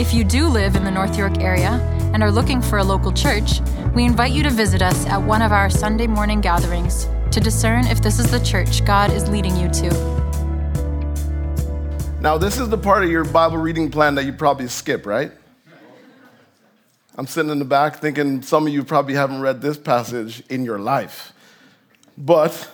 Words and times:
If 0.00 0.14
you 0.14 0.24
do 0.24 0.48
live 0.48 0.76
in 0.76 0.84
the 0.84 0.90
North 0.90 1.18
York 1.18 1.40
area 1.40 1.72
and 2.14 2.22
are 2.22 2.32
looking 2.32 2.62
for 2.62 2.78
a 2.78 2.82
local 2.82 3.12
church, 3.12 3.60
we 3.94 4.06
invite 4.06 4.32
you 4.32 4.42
to 4.44 4.48
visit 4.48 4.80
us 4.80 5.04
at 5.04 5.18
one 5.18 5.42
of 5.42 5.52
our 5.52 5.68
Sunday 5.68 6.06
morning 6.06 6.40
gatherings 6.40 7.06
to 7.32 7.38
discern 7.38 7.86
if 7.86 8.00
this 8.00 8.18
is 8.18 8.30
the 8.30 8.40
church 8.40 8.82
God 8.86 9.12
is 9.12 9.28
leading 9.28 9.54
you 9.56 9.68
to. 9.68 9.90
Now, 12.22 12.38
this 12.38 12.58
is 12.58 12.70
the 12.70 12.78
part 12.78 13.04
of 13.04 13.10
your 13.10 13.24
Bible 13.24 13.58
reading 13.58 13.90
plan 13.90 14.14
that 14.14 14.24
you 14.24 14.32
probably 14.32 14.68
skip, 14.68 15.04
right? 15.04 15.32
I'm 17.16 17.26
sitting 17.26 17.50
in 17.50 17.58
the 17.58 17.66
back 17.66 17.98
thinking 17.98 18.40
some 18.40 18.66
of 18.66 18.72
you 18.72 18.82
probably 18.82 19.16
haven't 19.16 19.42
read 19.42 19.60
this 19.60 19.76
passage 19.76 20.42
in 20.48 20.64
your 20.64 20.78
life. 20.78 21.34
But 22.16 22.70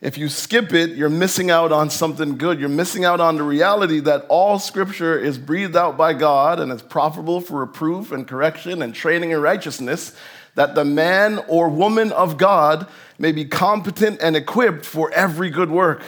if 0.00 0.18
you 0.18 0.28
skip 0.28 0.74
it, 0.74 0.90
you're 0.90 1.08
missing 1.08 1.50
out 1.50 1.72
on 1.72 1.88
something 1.88 2.36
good. 2.36 2.60
You're 2.60 2.68
missing 2.68 3.04
out 3.04 3.18
on 3.18 3.36
the 3.36 3.42
reality 3.42 4.00
that 4.00 4.26
all 4.28 4.58
scripture 4.58 5.18
is 5.18 5.38
breathed 5.38 5.74
out 5.74 5.96
by 5.96 6.12
God 6.12 6.60
and 6.60 6.70
is 6.70 6.82
profitable 6.82 7.40
for 7.40 7.60
reproof 7.60 8.12
and 8.12 8.28
correction 8.28 8.82
and 8.82 8.94
training 8.94 9.30
in 9.30 9.40
righteousness, 9.40 10.14
that 10.54 10.74
the 10.74 10.84
man 10.84 11.42
or 11.48 11.68
woman 11.70 12.12
of 12.12 12.36
God 12.36 12.86
may 13.18 13.32
be 13.32 13.46
competent 13.46 14.20
and 14.20 14.36
equipped 14.36 14.84
for 14.84 15.10
every 15.12 15.48
good 15.48 15.70
work. 15.70 16.02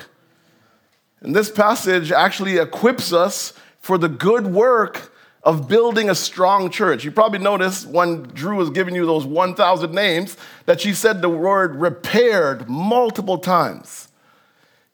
And 1.21 1.35
this 1.35 1.51
passage 1.51 2.13
actually 2.13 2.59
equips 2.59 3.13
us 3.13 3.55
for 3.81 3.97
the 3.97 4.09
good 4.09 4.47
work 4.47 5.13
of 5.43 5.69
building 5.69 6.11
a 6.11 6.15
strong 6.15 6.71
church. 6.71 7.05
You 7.05 7.11
probably 7.11 7.39
noticed 7.39 7.87
when 7.87 8.25
Drew 8.25 8.57
was 8.57 8.71
giving 8.71 8.95
you 8.95 9.07
those 9.07 9.25
1,000 9.25 9.93
names 9.93 10.37
that 10.67 10.81
she 10.81 10.93
said 10.93 11.23
the 11.23 11.29
word 11.29 11.77
repaired 11.77 12.69
multiple 12.69 13.39
times. 13.39 14.09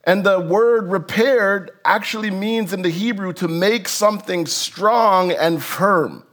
And 0.04 0.24
the 0.24 0.38
word 0.38 0.90
repaired 0.90 1.70
actually 1.84 2.30
means 2.30 2.72
in 2.72 2.82
the 2.82 2.90
Hebrew 2.90 3.32
to 3.34 3.48
make 3.48 3.88
something 3.88 4.46
strong 4.46 5.32
and 5.32 5.62
firm. 5.62 6.24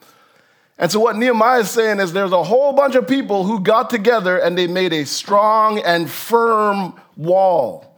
And 0.78 0.92
so, 0.92 1.00
what 1.00 1.16
Nehemiah 1.16 1.60
is 1.60 1.70
saying 1.70 2.00
is 2.00 2.12
there's 2.12 2.32
a 2.32 2.44
whole 2.44 2.74
bunch 2.74 2.96
of 2.96 3.08
people 3.08 3.44
who 3.44 3.60
got 3.60 3.90
together 3.90 4.38
and 4.38 4.58
they 4.58 4.68
made 4.68 4.92
a 4.94 5.06
strong 5.06 5.80
and 5.80 6.10
firm 6.10 7.00
wall. 7.16 7.91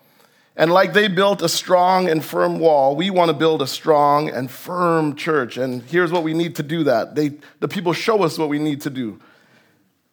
And 0.55 0.71
like 0.71 0.93
they 0.93 1.07
built 1.07 1.41
a 1.41 1.49
strong 1.49 2.07
and 2.07 2.23
firm 2.23 2.59
wall, 2.59 2.95
we 2.95 3.09
want 3.09 3.29
to 3.29 3.33
build 3.33 3.61
a 3.61 3.67
strong 3.67 4.29
and 4.29 4.51
firm 4.51 5.15
church. 5.15 5.57
And 5.57 5.81
here's 5.83 6.11
what 6.11 6.23
we 6.23 6.33
need 6.33 6.55
to 6.57 6.63
do 6.63 6.83
that. 6.83 7.15
They, 7.15 7.33
the 7.59 7.67
people 7.67 7.93
show 7.93 8.23
us 8.23 8.37
what 8.37 8.49
we 8.49 8.59
need 8.59 8.81
to 8.81 8.91
do. 8.91 9.19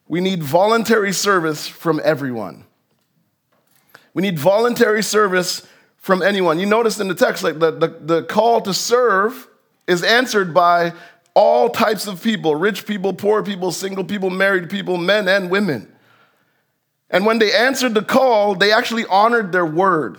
We 0.07 0.19
need 0.19 0.41
voluntary 0.41 1.13
service 1.13 1.67
from 1.67 2.01
everyone. 2.03 2.65
We 4.13 4.23
need 4.23 4.39
voluntary 4.39 5.03
service 5.03 5.65
from 5.97 6.23
anyone. 6.23 6.59
You 6.59 6.65
notice 6.65 6.99
in 6.99 7.07
the 7.07 7.15
text, 7.15 7.43
like 7.43 7.59
the, 7.59 7.71
the, 7.71 7.87
the 7.87 8.23
call 8.23 8.61
to 8.61 8.73
serve 8.73 9.47
is 9.87 10.03
answered 10.03 10.53
by 10.53 10.93
all 11.33 11.69
types 11.69 12.07
of 12.07 12.21
people 12.21 12.55
rich 12.55 12.85
people, 12.85 13.13
poor 13.13 13.43
people, 13.43 13.71
single 13.71 14.03
people, 14.03 14.29
married 14.29 14.69
people, 14.69 14.97
men 14.97 15.27
and 15.27 15.49
women. 15.51 15.87
And 17.09 17.25
when 17.25 17.39
they 17.39 17.53
answered 17.53 17.93
the 17.93 18.01
call, 18.01 18.55
they 18.55 18.71
actually 18.71 19.05
honored 19.05 19.51
their 19.51 19.65
word. 19.65 20.17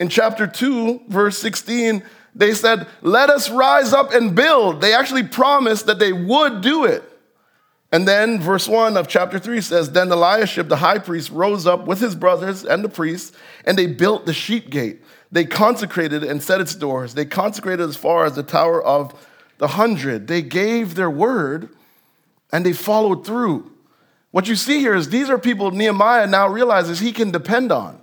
In 0.00 0.08
chapter 0.08 0.46
2, 0.46 1.02
verse 1.08 1.38
16, 1.38 2.02
they 2.34 2.54
said, 2.54 2.86
Let 3.02 3.30
us 3.30 3.50
rise 3.50 3.92
up 3.92 4.12
and 4.12 4.34
build. 4.34 4.80
They 4.80 4.94
actually 4.94 5.24
promised 5.24 5.86
that 5.86 5.98
they 5.98 6.12
would 6.12 6.60
do 6.60 6.84
it. 6.84 7.02
And 7.90 8.06
then 8.06 8.40
verse 8.40 8.68
1 8.68 8.96
of 8.96 9.08
chapter 9.08 9.38
3 9.38 9.60
says, 9.60 9.90
Then 9.90 10.12
Eliashib, 10.12 10.68
the 10.68 10.76
high 10.76 10.98
priest, 10.98 11.30
rose 11.30 11.66
up 11.66 11.86
with 11.86 12.00
his 12.00 12.14
brothers 12.14 12.64
and 12.64 12.84
the 12.84 12.88
priests, 12.88 13.36
and 13.64 13.78
they 13.78 13.86
built 13.86 14.26
the 14.26 14.34
sheep 14.34 14.70
gate. 14.70 15.00
They 15.32 15.44
consecrated 15.44 16.22
it 16.22 16.30
and 16.30 16.42
set 16.42 16.60
its 16.60 16.74
doors. 16.74 17.14
They 17.14 17.24
consecrated 17.24 17.88
as 17.88 17.96
far 17.96 18.24
as 18.24 18.34
the 18.34 18.42
Tower 18.42 18.82
of 18.82 19.14
the 19.58 19.68
Hundred. 19.68 20.26
They 20.26 20.42
gave 20.42 20.94
their 20.94 21.10
word 21.10 21.70
and 22.52 22.64
they 22.64 22.72
followed 22.72 23.26
through. 23.26 23.70
What 24.30 24.48
you 24.48 24.56
see 24.56 24.80
here 24.80 24.94
is 24.94 25.08
these 25.08 25.28
are 25.28 25.38
people 25.38 25.70
Nehemiah 25.70 26.26
now 26.26 26.48
realizes 26.48 27.00
he 27.00 27.12
can 27.12 27.30
depend 27.30 27.72
on. 27.72 28.00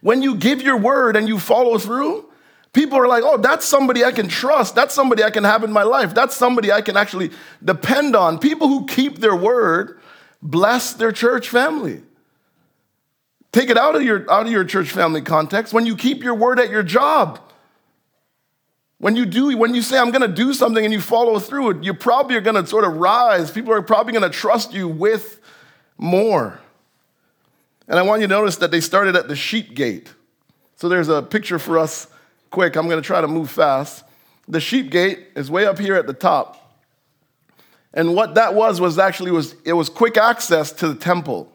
When 0.00 0.22
you 0.22 0.36
give 0.36 0.62
your 0.62 0.76
word 0.76 1.16
and 1.16 1.28
you 1.28 1.38
follow 1.38 1.78
through, 1.78 2.30
people 2.72 2.98
are 2.98 3.08
like, 3.08 3.24
oh, 3.24 3.38
that's 3.38 3.66
somebody 3.66 4.04
I 4.04 4.12
can 4.12 4.28
trust. 4.28 4.74
That's 4.74 4.94
somebody 4.94 5.24
I 5.24 5.30
can 5.30 5.44
have 5.44 5.64
in 5.64 5.72
my 5.72 5.82
life. 5.82 6.14
That's 6.14 6.36
somebody 6.36 6.70
I 6.70 6.80
can 6.80 6.96
actually 6.96 7.30
depend 7.64 8.14
on. 8.14 8.38
People 8.38 8.68
who 8.68 8.86
keep 8.86 9.18
their 9.18 9.36
word 9.36 9.98
bless 10.42 10.92
their 10.92 11.12
church 11.12 11.48
family. 11.48 12.02
Take 13.50 13.70
it 13.70 13.78
out 13.78 13.96
of 13.96 14.02
your, 14.02 14.30
out 14.30 14.46
of 14.46 14.52
your 14.52 14.64
church 14.64 14.90
family 14.90 15.22
context. 15.22 15.72
When 15.72 15.86
you 15.86 15.96
keep 15.96 16.22
your 16.22 16.34
word 16.34 16.60
at 16.60 16.70
your 16.70 16.82
job, 16.82 17.40
when 18.98 19.14
you 19.16 19.26
do, 19.26 19.56
when 19.56 19.74
you 19.74 19.82
say, 19.82 19.98
I'm 19.98 20.10
gonna 20.10 20.28
do 20.28 20.52
something 20.52 20.84
and 20.84 20.92
you 20.92 21.00
follow 21.00 21.38
through 21.38 21.70
it, 21.70 21.84
you 21.84 21.94
probably 21.94 22.36
are 22.36 22.40
gonna 22.40 22.66
sort 22.66 22.84
of 22.84 22.96
rise. 22.96 23.50
People 23.50 23.72
are 23.72 23.82
probably 23.82 24.12
gonna 24.12 24.28
trust 24.28 24.72
you 24.72 24.88
with 24.88 25.40
more. 25.96 26.60
And 27.88 27.98
I 27.98 28.02
want 28.02 28.20
you 28.20 28.26
to 28.26 28.34
notice 28.34 28.56
that 28.56 28.70
they 28.70 28.80
started 28.80 29.16
at 29.16 29.28
the 29.28 29.36
sheep 29.36 29.74
gate. 29.74 30.12
So 30.76 30.88
there's 30.88 31.08
a 31.08 31.22
picture 31.22 31.58
for 31.58 31.78
us 31.78 32.06
quick. 32.50 32.76
I'm 32.76 32.86
going 32.88 33.00
to 33.00 33.06
try 33.06 33.20
to 33.20 33.28
move 33.28 33.50
fast. 33.50 34.04
The 34.46 34.60
sheep 34.60 34.90
gate 34.90 35.28
is 35.34 35.50
way 35.50 35.66
up 35.66 35.78
here 35.78 35.96
at 35.96 36.06
the 36.06 36.12
top. 36.12 36.68
And 37.94 38.14
what 38.14 38.34
that 38.34 38.54
was 38.54 38.80
was 38.80 38.98
actually 38.98 39.30
was 39.30 39.56
it 39.64 39.72
was 39.72 39.88
quick 39.88 40.16
access 40.16 40.70
to 40.72 40.88
the 40.88 40.94
temple. 40.94 41.50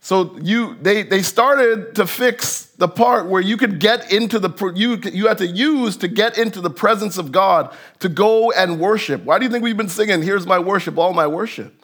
So 0.00 0.36
you 0.38 0.76
they 0.82 1.02
they 1.02 1.22
started 1.22 1.94
to 1.94 2.06
fix 2.06 2.66
the 2.76 2.88
part 2.88 3.26
where 3.26 3.40
you 3.40 3.56
could 3.56 3.78
get 3.78 4.12
into 4.12 4.38
the 4.38 4.72
you 4.74 5.00
you 5.10 5.28
had 5.28 5.38
to 5.38 5.46
use 5.46 5.96
to 5.98 6.08
get 6.08 6.36
into 6.36 6.60
the 6.60 6.68
presence 6.68 7.16
of 7.16 7.32
God 7.32 7.74
to 8.00 8.10
go 8.10 8.50
and 8.52 8.78
worship. 8.78 9.24
Why 9.24 9.38
do 9.38 9.46
you 9.46 9.50
think 9.50 9.64
we've 9.64 9.76
been 9.76 9.88
singing 9.88 10.20
here's 10.20 10.46
my 10.46 10.58
worship 10.58 10.98
all 10.98 11.14
my 11.14 11.26
worship? 11.26 11.83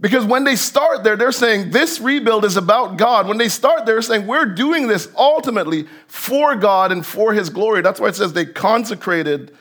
Because 0.00 0.24
when 0.24 0.44
they 0.44 0.54
start 0.54 1.02
there, 1.02 1.16
they're 1.16 1.32
saying 1.32 1.70
this 1.70 2.00
rebuild 2.00 2.44
is 2.44 2.56
about 2.56 2.96
God. 2.96 3.26
When 3.26 3.38
they 3.38 3.48
start 3.48 3.84
there, 3.84 3.96
they're 3.96 4.02
saying 4.02 4.26
we're 4.26 4.46
doing 4.46 4.86
this 4.86 5.08
ultimately 5.16 5.86
for 6.06 6.54
God 6.54 6.92
and 6.92 7.04
for 7.04 7.32
His 7.32 7.50
glory. 7.50 7.82
That's 7.82 7.98
why 7.98 8.08
it 8.08 8.14
says 8.14 8.32
they 8.32 8.46
consecrated 8.46 9.56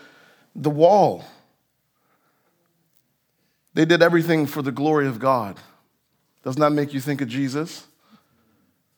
the 0.55 0.69
wall. 0.69 1.23
They 3.73 3.85
did 3.85 4.03
everything 4.03 4.45
for 4.45 4.61
the 4.61 4.71
glory 4.71 5.07
of 5.07 5.19
God. 5.19 5.59
Doesn't 6.43 6.61
that 6.61 6.71
make 6.71 6.93
you 6.93 6.99
think 6.99 7.21
of 7.21 7.27
Jesus? 7.27 7.87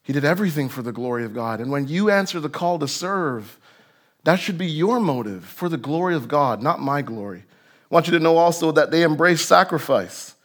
He 0.04 0.14
did 0.14 0.26
everything 0.26 0.70
for 0.70 0.82
the 0.82 0.92
glory 0.92 1.24
of 1.24 1.34
God. 1.34 1.62
And 1.62 1.72
when 1.72 1.88
you 1.88 2.10
answer 2.10 2.40
the 2.40 2.50
call 2.50 2.80
to 2.80 2.88
serve, 2.88 3.60
that 4.24 4.40
should 4.40 4.58
be 4.58 4.68
your 4.68 5.00
motive 5.00 5.46
for 5.46 5.70
the 5.70 5.78
glory 5.78 6.16
of 6.16 6.28
God, 6.28 6.62
not 6.62 6.80
my 6.80 7.02
glory. 7.02 7.44
I 7.90 7.94
want 7.94 8.08
you 8.08 8.14
to 8.14 8.20
know 8.20 8.38
also 8.38 8.72
that 8.72 8.92
they 8.92 9.04
embrace 9.04 9.42
sacrifice. 9.42 10.36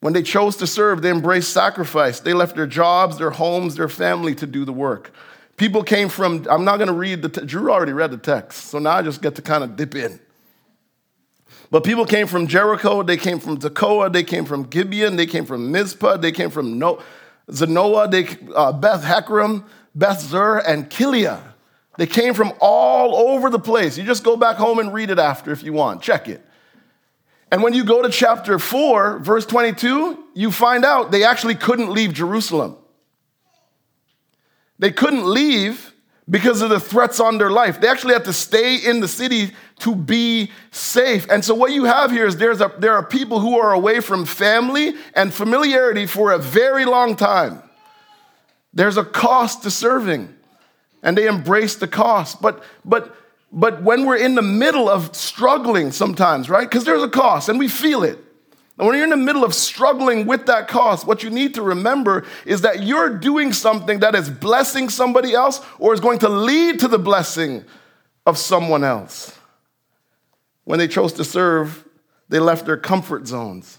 When 0.00 0.14
they 0.14 0.22
chose 0.22 0.56
to 0.56 0.66
serve, 0.66 1.02
they 1.02 1.10
embraced 1.10 1.52
sacrifice. 1.52 2.20
They 2.20 2.32
left 2.32 2.56
their 2.56 2.66
jobs, 2.66 3.18
their 3.18 3.30
homes, 3.30 3.76
their 3.76 3.88
family 3.88 4.34
to 4.36 4.46
do 4.46 4.64
the 4.64 4.72
work. 4.72 5.12
People 5.56 5.82
came 5.82 6.08
from, 6.08 6.46
I'm 6.50 6.64
not 6.64 6.78
going 6.78 6.88
to 6.88 6.94
read 6.94 7.20
the, 7.20 7.28
te- 7.28 7.44
Drew 7.44 7.70
already 7.70 7.92
read 7.92 8.10
the 8.10 8.16
text, 8.16 8.68
so 8.68 8.78
now 8.78 8.92
I 8.92 9.02
just 9.02 9.20
get 9.20 9.34
to 9.34 9.42
kind 9.42 9.62
of 9.62 9.76
dip 9.76 9.94
in. 9.94 10.18
But 11.70 11.84
people 11.84 12.06
came 12.06 12.26
from 12.26 12.46
Jericho, 12.46 13.02
they 13.02 13.18
came 13.18 13.38
from 13.38 13.58
Tekoa, 13.58 14.10
they 14.10 14.24
came 14.24 14.46
from 14.46 14.64
Gibeon, 14.64 15.16
they 15.16 15.26
came 15.26 15.44
from 15.44 15.70
Mizpah, 15.70 16.16
they 16.16 16.32
came 16.32 16.48
from 16.48 16.78
no- 16.78 17.00
Zanoah, 17.50 18.10
they, 18.10 18.26
uh, 18.54 18.72
Beth 18.72 19.04
Hakkerem, 19.04 19.64
Beth 19.94 20.20
Zur, 20.20 20.62
and 20.66 20.88
Keilah. 20.88 21.42
They 21.98 22.06
came 22.06 22.32
from 22.32 22.54
all 22.60 23.14
over 23.14 23.50
the 23.50 23.58
place. 23.58 23.98
You 23.98 24.04
just 24.04 24.24
go 24.24 24.36
back 24.36 24.56
home 24.56 24.78
and 24.78 24.94
read 24.94 25.10
it 25.10 25.18
after 25.18 25.52
if 25.52 25.62
you 25.62 25.74
want. 25.74 26.00
Check 26.00 26.28
it. 26.28 26.44
And 27.50 27.62
when 27.62 27.74
you 27.74 27.84
go 27.84 28.02
to 28.02 28.10
chapter 28.10 28.58
4, 28.58 29.18
verse 29.18 29.44
22, 29.46 30.24
you 30.34 30.52
find 30.52 30.84
out 30.84 31.10
they 31.10 31.24
actually 31.24 31.56
couldn't 31.56 31.90
leave 31.90 32.12
Jerusalem. 32.12 32.76
They 34.78 34.92
couldn't 34.92 35.26
leave 35.26 35.92
because 36.28 36.62
of 36.62 36.70
the 36.70 36.78
threats 36.78 37.18
on 37.18 37.38
their 37.38 37.50
life. 37.50 37.80
They 37.80 37.88
actually 37.88 38.14
had 38.14 38.24
to 38.26 38.32
stay 38.32 38.76
in 38.76 39.00
the 39.00 39.08
city 39.08 39.50
to 39.80 39.94
be 39.96 40.52
safe. 40.70 41.26
And 41.28 41.44
so, 41.44 41.54
what 41.54 41.72
you 41.72 41.84
have 41.84 42.12
here 42.12 42.26
is 42.26 42.36
there's 42.36 42.60
a, 42.60 42.72
there 42.78 42.94
are 42.94 43.04
people 43.04 43.40
who 43.40 43.58
are 43.58 43.72
away 43.72 44.00
from 44.00 44.24
family 44.24 44.94
and 45.14 45.34
familiarity 45.34 46.06
for 46.06 46.30
a 46.30 46.38
very 46.38 46.84
long 46.84 47.16
time. 47.16 47.62
There's 48.72 48.96
a 48.96 49.04
cost 49.04 49.64
to 49.64 49.70
serving, 49.70 50.32
and 51.02 51.18
they 51.18 51.26
embrace 51.26 51.74
the 51.74 51.88
cost. 51.88 52.40
But, 52.40 52.62
but 52.84 53.14
But 53.52 53.82
when 53.82 54.06
we're 54.06 54.16
in 54.16 54.34
the 54.34 54.42
middle 54.42 54.88
of 54.88 55.14
struggling 55.14 55.90
sometimes, 55.92 56.48
right? 56.48 56.68
Because 56.68 56.84
there's 56.84 57.02
a 57.02 57.08
cost 57.08 57.48
and 57.48 57.58
we 57.58 57.68
feel 57.68 58.04
it. 58.04 58.18
And 58.78 58.86
when 58.86 58.96
you're 58.96 59.04
in 59.04 59.10
the 59.10 59.16
middle 59.16 59.44
of 59.44 59.54
struggling 59.54 60.26
with 60.26 60.46
that 60.46 60.66
cost, 60.66 61.06
what 61.06 61.22
you 61.22 61.28
need 61.28 61.54
to 61.54 61.62
remember 61.62 62.24
is 62.46 62.62
that 62.62 62.82
you're 62.82 63.10
doing 63.10 63.52
something 63.52 64.00
that 64.00 64.14
is 64.14 64.30
blessing 64.30 64.88
somebody 64.88 65.34
else 65.34 65.60
or 65.78 65.92
is 65.92 66.00
going 66.00 66.20
to 66.20 66.28
lead 66.28 66.80
to 66.80 66.88
the 66.88 66.98
blessing 66.98 67.64
of 68.24 68.38
someone 68.38 68.84
else. 68.84 69.36
When 70.64 70.78
they 70.78 70.88
chose 70.88 71.12
to 71.14 71.24
serve, 71.24 71.84
they 72.30 72.38
left 72.38 72.64
their 72.64 72.78
comfort 72.78 73.26
zones. 73.26 73.78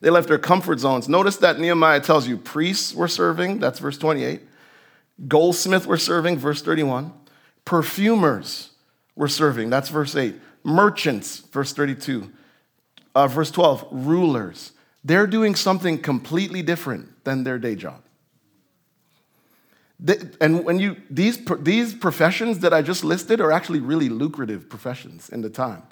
They 0.00 0.08
left 0.08 0.28
their 0.28 0.38
comfort 0.38 0.78
zones. 0.78 1.08
Notice 1.08 1.36
that 1.38 1.58
Nehemiah 1.58 2.00
tells 2.00 2.26
you 2.26 2.38
priests 2.38 2.94
were 2.94 3.08
serving, 3.08 3.58
that's 3.58 3.78
verse 3.78 3.98
28. 3.98 4.40
Goldsmith 5.28 5.86
were 5.86 5.98
serving, 5.98 6.38
verse 6.38 6.62
31. 6.62 7.12
Perfumers 7.64 8.70
were 9.14 9.28
serving. 9.28 9.70
That's 9.70 9.88
verse 9.88 10.16
8. 10.16 10.34
Merchants, 10.64 11.40
verse 11.40 11.72
32. 11.72 12.30
Uh, 13.14 13.26
verse 13.26 13.50
12, 13.50 13.88
rulers. 13.90 14.72
They're 15.04 15.26
doing 15.26 15.54
something 15.54 15.98
completely 15.98 16.62
different 16.62 17.24
than 17.24 17.44
their 17.44 17.58
day 17.58 17.74
job. 17.74 18.02
They, 19.98 20.16
and 20.40 20.64
when 20.64 20.78
you, 20.78 20.96
these, 21.10 21.38
these 21.60 21.94
professions 21.94 22.60
that 22.60 22.72
I 22.72 22.82
just 22.82 23.04
listed 23.04 23.40
are 23.40 23.52
actually 23.52 23.80
really 23.80 24.08
lucrative 24.08 24.68
professions 24.68 25.28
in 25.28 25.42
the 25.42 25.50
time. 25.50 25.82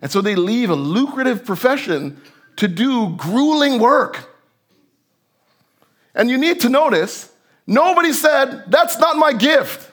And 0.00 0.10
so 0.10 0.20
they 0.20 0.34
leave 0.34 0.70
a 0.70 0.74
lucrative 0.74 1.44
profession 1.44 2.20
to 2.56 2.68
do 2.68 3.14
grueling 3.16 3.78
work. 3.78 4.30
And 6.14 6.30
you 6.30 6.38
need 6.38 6.60
to 6.60 6.68
notice, 6.68 7.32
nobody 7.66 8.12
said, 8.12 8.64
That's 8.68 8.98
not 8.98 9.16
my 9.16 9.32
gift. 9.32 9.90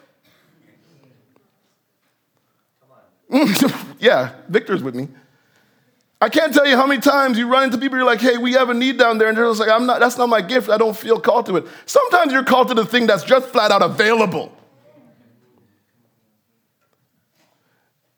yeah, 3.99 4.33
Victor's 4.49 4.83
with 4.83 4.95
me. 4.95 5.07
I 6.19 6.29
can't 6.29 6.53
tell 6.53 6.67
you 6.67 6.75
how 6.75 6.85
many 6.85 7.01
times 7.01 7.37
you 7.37 7.47
run 7.47 7.63
into 7.63 7.79
people, 7.79 7.97
you're 7.97 8.05
like, 8.05 8.21
hey, 8.21 8.37
we 8.37 8.53
have 8.53 8.69
a 8.69 8.73
need 8.75 8.99
down 8.99 9.17
there, 9.17 9.27
and 9.27 9.37
they're 9.37 9.45
just 9.45 9.59
like, 9.59 9.69
I'm 9.69 9.87
not, 9.87 9.99
that's 9.99 10.17
not 10.17 10.29
my 10.29 10.41
gift. 10.41 10.69
I 10.69 10.77
don't 10.77 10.95
feel 10.95 11.19
called 11.19 11.47
to 11.47 11.57
it. 11.57 11.65
Sometimes 11.87 12.31
you're 12.31 12.43
called 12.43 12.67
to 12.67 12.75
the 12.75 12.85
thing 12.85 13.07
that's 13.07 13.23
just 13.23 13.47
flat 13.49 13.71
out 13.71 13.81
available. 13.81 14.55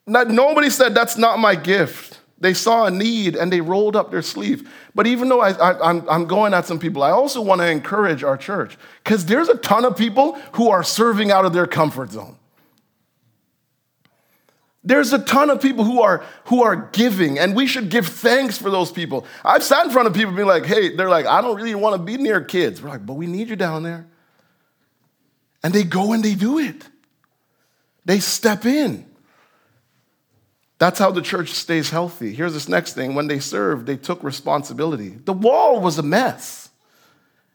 Not, 0.06 0.30
nobody 0.30 0.70
said 0.70 0.94
that's 0.94 1.18
not 1.18 1.40
my 1.40 1.56
gift. 1.56 2.20
They 2.40 2.54
saw 2.54 2.88
a 2.88 2.92
need 2.92 3.38
and 3.38 3.54
they 3.54 3.62
rolled 3.62 3.96
up 3.96 4.12
their 4.12 4.22
sleeve. 4.22 4.70
But 4.94 5.08
even 5.08 5.30
though 5.30 5.40
I, 5.40 5.80
I'm 5.90 6.26
going 6.26 6.54
at 6.54 6.66
some 6.66 6.78
people, 6.78 7.04
I 7.04 7.12
also 7.12 7.40
want 7.40 7.62
to 7.62 7.70
encourage 7.70 8.22
our 8.22 8.36
church 8.36 8.78
because 9.02 9.26
there's 9.26 9.48
a 9.48 9.56
ton 9.56 9.86
of 9.86 9.96
people 9.96 10.34
who 10.52 10.70
are 10.70 10.84
serving 10.84 11.32
out 11.32 11.46
of 11.46 11.54
their 11.54 11.68
comfort 11.68 12.12
zone. 12.12 12.36
There's 14.86 15.14
a 15.14 15.20
ton 15.20 15.50
of 15.50 15.62
people 15.62 15.86
who 15.86 16.02
are 16.02 16.24
who 16.46 16.64
are 16.64 16.90
giving, 16.92 17.40
and 17.40 17.56
we 17.56 17.68
should 17.68 17.90
give 17.90 18.06
thanks 18.08 18.58
for 18.58 18.70
those 18.70 18.92
people. 18.92 19.26
I've 19.44 19.64
sat 19.64 19.86
in 19.86 19.92
front 19.92 20.08
of 20.08 20.14
people 20.14 20.34
being 20.34 20.48
like, 20.48 20.66
hey, 20.66 20.96
they're 20.96 21.10
like, 21.10 21.26
I 21.26 21.42
don't 21.42 21.56
really 21.56 21.76
want 21.76 21.96
to 21.96 22.02
be 22.02 22.18
near 22.18 22.42
kids. 22.42 22.82
We're 22.82 22.90
like, 22.90 23.06
but 23.06 23.14
we 23.14 23.26
need 23.26 23.48
you 23.48 23.56
down 23.56 23.84
there. 23.84 24.06
And 25.64 25.74
they 25.74 25.84
go 25.84 26.12
and 26.12 26.22
they 26.22 26.36
do 26.36 26.60
it. 26.60 26.86
They 28.04 28.20
step 28.20 28.66
in. 28.66 29.06
That's 30.80 31.00
how 31.00 31.12
the 31.12 31.22
church 31.22 31.52
stays 31.52 31.90
healthy. 31.90 32.34
Here's 32.34 32.54
this 32.54 32.68
next 32.68 32.94
thing. 32.94 33.16
When 33.16 33.28
they 33.28 33.40
served, 33.40 33.86
they 33.86 33.96
took 33.96 34.22
responsibility. 34.22 35.10
The 35.10 35.32
wall 35.32 35.80
was 35.80 35.98
a 35.98 36.04
mess. 36.04 36.70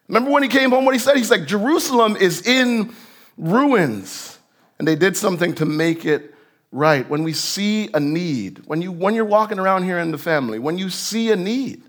Remember 0.08 0.30
when 0.30 0.42
he 0.42 0.48
came 0.48 0.70
home, 0.70 0.86
what 0.86 0.94
he 0.94 0.98
said? 0.98 1.18
He's 1.18 1.30
like, 1.30 1.44
Jerusalem 1.44 2.16
is 2.16 2.46
in 2.46 2.94
ruins. 3.36 4.38
And 4.78 4.88
they 4.88 4.96
did 4.96 5.14
something 5.14 5.54
to 5.56 5.66
make 5.66 6.06
it 6.06 6.34
right, 6.70 7.08
when 7.08 7.22
we 7.22 7.32
see 7.32 7.88
a 7.94 8.00
need, 8.00 8.66
when, 8.66 8.82
you, 8.82 8.92
when 8.92 9.14
you're 9.14 9.24
walking 9.24 9.58
around 9.58 9.84
here 9.84 9.98
in 9.98 10.10
the 10.10 10.18
family, 10.18 10.58
when 10.58 10.78
you 10.78 10.90
see 10.90 11.30
a 11.30 11.36
need, 11.36 11.82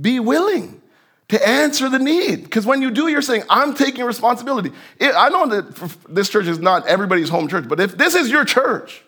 be 0.00 0.20
willing 0.20 0.80
to 1.28 1.48
answer 1.48 1.88
the 1.88 1.98
need. 1.98 2.44
Because 2.44 2.64
when 2.64 2.80
you 2.80 2.90
do, 2.90 3.08
you're 3.08 3.22
saying, 3.22 3.42
I'm 3.50 3.74
taking 3.74 4.04
responsibility. 4.04 4.72
It, 4.98 5.12
I 5.14 5.28
know 5.28 5.46
that 5.48 5.96
this 6.08 6.28
church 6.28 6.46
is 6.46 6.58
not 6.58 6.86
everybody's 6.86 7.28
home 7.28 7.48
church, 7.48 7.68
but 7.68 7.80
if 7.80 7.96
this 7.96 8.14
is 8.14 8.30
your 8.30 8.44
church, 8.44 9.02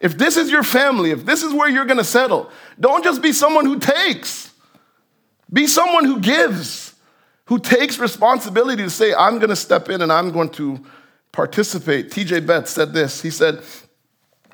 if 0.00 0.16
this 0.16 0.36
is 0.36 0.50
your 0.50 0.62
family, 0.62 1.10
if 1.10 1.24
this 1.24 1.42
is 1.42 1.52
where 1.52 1.68
you're 1.68 1.84
gonna 1.84 2.04
settle, 2.04 2.50
don't 2.78 3.04
just 3.04 3.20
be 3.20 3.32
someone 3.32 3.66
who 3.66 3.78
takes, 3.78 4.52
be 5.52 5.66
someone 5.66 6.04
who 6.04 6.20
gives, 6.20 6.94
who 7.46 7.58
takes 7.58 7.98
responsibility 7.98 8.82
to 8.82 8.90
say, 8.90 9.14
I'm 9.14 9.38
gonna 9.38 9.56
step 9.56 9.88
in 9.88 10.02
and 10.02 10.12
I'm 10.12 10.30
going 10.30 10.50
to 10.50 10.84
participate. 11.32 12.10
TJ 12.10 12.46
Betts 12.46 12.70
said 12.70 12.92
this. 12.92 13.22
He 13.22 13.30
said, 13.30 13.62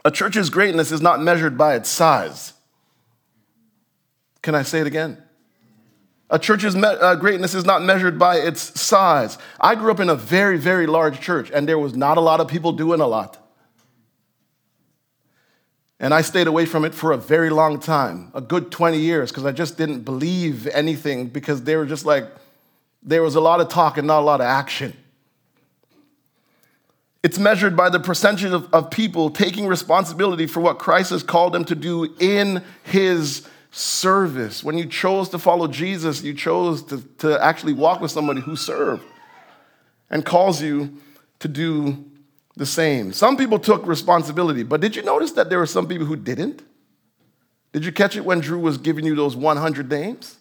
a 0.05 0.11
church's 0.11 0.51
greatness 0.51 0.93
is 0.93 1.01
not 1.01 1.23
measured 1.23 1.56
by 1.56 1.75
its 1.75 1.89
size. 1.89 2.53
Can 4.43 4.55
I 4.55 4.62
say 4.62 4.81
it 4.81 4.87
again? 4.87 5.23
A 6.31 6.39
church's 6.39 6.75
me- 6.75 6.83
uh, 6.85 7.15
greatness 7.15 7.55
is 7.55 7.65
not 7.65 7.83
measured 7.83 8.19
by 8.19 8.37
its 8.37 8.81
size. 8.81 9.39
I 9.61 9.75
grew 9.75 9.91
up 9.91 10.01
in 10.01 10.11
a 10.11 10.15
very, 10.15 10.59
very 10.59 10.87
large 10.87 11.21
church, 11.21 11.51
and 11.55 11.69
there 11.69 11.79
was 11.79 11.95
not 11.95 12.19
a 12.19 12.21
lot 12.21 12.41
of 12.41 12.49
people 12.49 12.73
doing 12.73 13.01
a 13.01 13.06
lot. 13.06 13.39
And 16.01 16.12
I 16.12 16.23
stayed 16.23 16.49
away 16.49 16.67
from 16.67 16.85
it 16.85 16.95
for 16.95 17.12
a 17.12 17.17
very 17.17 17.51
long 17.51 17.79
time, 17.79 18.31
a 18.35 18.41
good 18.41 18.71
20 18.71 18.99
years, 18.99 19.31
because 19.31 19.47
I 19.47 19.53
just 19.53 19.79
didn't 19.79 20.01
believe 20.01 20.67
anything 20.67 21.29
because 21.29 21.62
they 21.62 21.77
were 21.77 21.87
just 21.87 22.05
like, 22.05 22.27
there 23.03 23.23
was 23.23 23.37
a 23.37 23.41
lot 23.41 23.61
of 23.61 23.69
talk 23.69 23.97
and 23.97 24.06
not 24.06 24.21
a 24.21 24.27
lot 24.27 24.41
of 24.41 24.47
action. 24.47 24.95
It's 27.25 27.38
measured 27.38 27.75
by 27.75 27.88
the 27.88 27.99
percentage 27.99 28.53
of, 28.53 28.69
of 28.75 28.91
people 28.91 29.31
taking 29.31 29.67
responsibility 29.67 30.47
for 30.47 30.61
what 30.61 30.79
Christ 30.79 31.09
has 31.09 31.23
called 31.23 31.55
them 31.55 31.65
to 31.65 31.75
do 31.75 32.15
in 32.21 32.62
his 32.82 33.49
service. 33.71 34.62
When 34.62 34.76
you 34.76 34.85
chose 34.85 35.31
to 35.31 35.38
follow 35.38 35.67
Jesus, 35.67 36.23
you 36.23 36.35
chose 36.35 36.82
to, 36.82 37.00
to 37.21 37.43
actually 37.43 37.73
walk 37.73 38.03
with 38.03 38.11
somebody 38.11 38.43
who 38.43 38.56
served 38.56 39.03
and 40.11 40.23
calls 40.23 40.61
you 40.61 41.00
to 41.38 41.49
do 41.49 42.05
the 42.56 42.67
same. 42.67 43.11
Some 43.15 43.38
people 43.38 43.59
took 43.59 43.87
responsibility, 43.87 44.62
but 44.62 44.82
did 44.82 44.94
you 44.94 45.00
notice 45.00 45.32
that 45.32 45.49
there 45.49 45.59
were 45.59 45.67
some 45.67 45.88
people 45.88 46.05
who 46.05 46.17
didn't? 46.17 46.62
Did 47.73 47.87
you 47.87 47.93
catch 47.93 48.17
it 48.17 48.27
when 48.27 48.41
Drew 48.41 48.59
was 48.59 48.77
giving 48.77 49.06
you 49.06 49.15
those 49.15 49.35
100 49.35 49.88
names? 49.88 50.37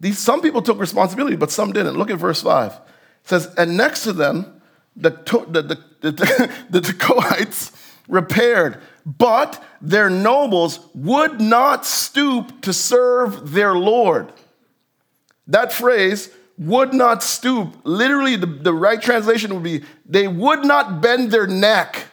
These, 0.00 0.18
some 0.18 0.40
people 0.40 0.62
took 0.62 0.80
responsibility, 0.80 1.36
but 1.36 1.50
some 1.50 1.70
didn't. 1.74 1.98
Look 1.98 2.08
at 2.08 2.16
verse 2.16 2.40
5. 2.40 2.72
It 2.72 2.80
says, 3.24 3.54
And 3.58 3.76
next 3.76 4.04
to 4.04 4.14
them, 4.14 4.60
the, 4.96 5.10
the, 5.10 5.62
the, 6.00 6.52
the, 6.70 6.80
Tekoites 6.80 7.72
repaired, 8.08 8.80
but 9.06 9.62
their 9.80 10.10
nobles 10.10 10.80
would 10.94 11.40
not 11.40 11.86
stoop 11.86 12.60
to 12.62 12.72
serve 12.72 13.52
their 13.52 13.74
Lord. 13.74 14.32
That 15.46 15.72
phrase, 15.72 16.30
would 16.58 16.92
not 16.94 17.22
stoop, 17.22 17.76
literally, 17.84 18.36
the, 18.36 18.46
the 18.46 18.74
right 18.74 19.00
translation 19.00 19.54
would 19.54 19.62
be 19.62 19.82
they 20.06 20.28
would 20.28 20.64
not 20.64 21.00
bend 21.00 21.30
their 21.30 21.46
neck. 21.46 22.06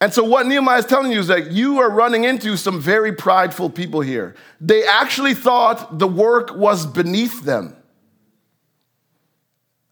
And 0.00 0.12
so, 0.12 0.24
what 0.24 0.46
Nehemiah 0.46 0.80
is 0.80 0.86
telling 0.86 1.12
you 1.12 1.20
is 1.20 1.28
that 1.28 1.52
you 1.52 1.78
are 1.78 1.90
running 1.90 2.24
into 2.24 2.56
some 2.56 2.80
very 2.80 3.12
prideful 3.12 3.70
people 3.70 4.00
here. 4.00 4.34
They 4.60 4.84
actually 4.84 5.34
thought 5.34 5.98
the 5.98 6.08
work 6.08 6.54
was 6.56 6.86
beneath 6.86 7.44
them. 7.44 7.76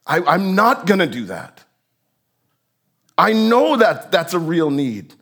I, 0.07 0.35
am 0.35 0.55
not 0.55 0.87
gonna 0.87 1.07
do 1.07 1.27
that. 1.27 1.65
I 3.17 3.33
know 3.33 3.77
that 3.77 4.11
that's 4.11 4.35
a 4.35 4.39
real 4.39 4.71
need, 4.71 5.15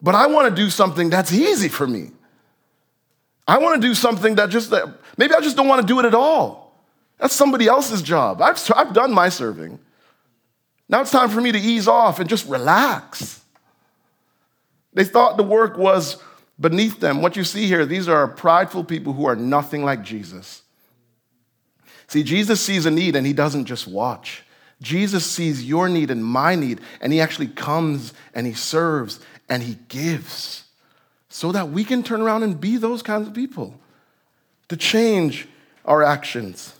but 0.00 0.14
I 0.14 0.26
wanna 0.26 0.50
do 0.50 0.70
something 0.70 1.10
that's 1.10 1.32
easy 1.32 1.68
for 1.68 1.86
me. 1.86 2.10
I 3.46 3.58
wanna 3.58 3.80
do 3.80 3.94
something 3.94 4.36
that 4.36 4.50
just, 4.50 4.70
that 4.70 4.86
maybe 5.16 5.34
I 5.34 5.40
just 5.40 5.56
don't 5.56 5.68
wanna 5.68 5.82
do 5.82 6.00
it 6.00 6.06
at 6.06 6.14
all. 6.14 6.82
That's 7.18 7.34
somebody 7.34 7.68
else's 7.68 8.02
job. 8.02 8.42
I've, 8.42 8.60
I've 8.74 8.92
done 8.92 9.12
my 9.12 9.28
serving. 9.28 9.78
Now 10.88 11.02
it's 11.02 11.10
time 11.10 11.30
for 11.30 11.40
me 11.40 11.52
to 11.52 11.58
ease 11.58 11.86
off 11.86 12.18
and 12.18 12.28
just 12.28 12.48
relax. 12.48 13.42
They 14.92 15.04
thought 15.04 15.36
the 15.36 15.42
work 15.42 15.78
was 15.78 16.22
beneath 16.60 17.00
them. 17.00 17.22
What 17.22 17.36
you 17.36 17.44
see 17.44 17.66
here, 17.66 17.86
these 17.86 18.08
are 18.08 18.28
prideful 18.28 18.84
people 18.84 19.12
who 19.12 19.24
are 19.26 19.36
nothing 19.36 19.84
like 19.84 20.02
Jesus. 20.02 20.61
See, 22.12 22.22
Jesus 22.22 22.60
sees 22.60 22.84
a 22.84 22.90
need 22.90 23.16
and 23.16 23.26
he 23.26 23.32
doesn't 23.32 23.64
just 23.64 23.88
watch. 23.88 24.42
Jesus 24.82 25.24
sees 25.24 25.64
your 25.64 25.88
need 25.88 26.10
and 26.10 26.22
my 26.22 26.54
need, 26.54 26.82
and 27.00 27.10
he 27.10 27.22
actually 27.22 27.46
comes 27.46 28.12
and 28.34 28.46
he 28.46 28.52
serves 28.52 29.18
and 29.48 29.62
he 29.62 29.78
gives 29.88 30.64
so 31.30 31.52
that 31.52 31.70
we 31.70 31.84
can 31.84 32.02
turn 32.02 32.20
around 32.20 32.42
and 32.42 32.60
be 32.60 32.76
those 32.76 33.02
kinds 33.02 33.26
of 33.26 33.32
people 33.32 33.80
to 34.68 34.76
change 34.76 35.48
our 35.86 36.02
actions. 36.02 36.74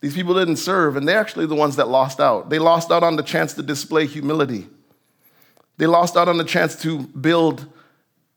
These 0.00 0.14
people 0.14 0.32
didn't 0.32 0.56
serve, 0.56 0.96
and 0.96 1.06
they're 1.06 1.20
actually 1.20 1.44
the 1.44 1.54
ones 1.54 1.76
that 1.76 1.88
lost 1.88 2.20
out. 2.20 2.48
They 2.48 2.58
lost 2.58 2.90
out 2.90 3.02
on 3.02 3.16
the 3.16 3.22
chance 3.22 3.52
to 3.52 3.62
display 3.62 4.06
humility. 4.06 4.66
They 5.76 5.86
lost 5.86 6.16
out 6.16 6.26
on 6.26 6.38
the 6.38 6.44
chance 6.44 6.74
to 6.80 7.00
build 7.00 7.66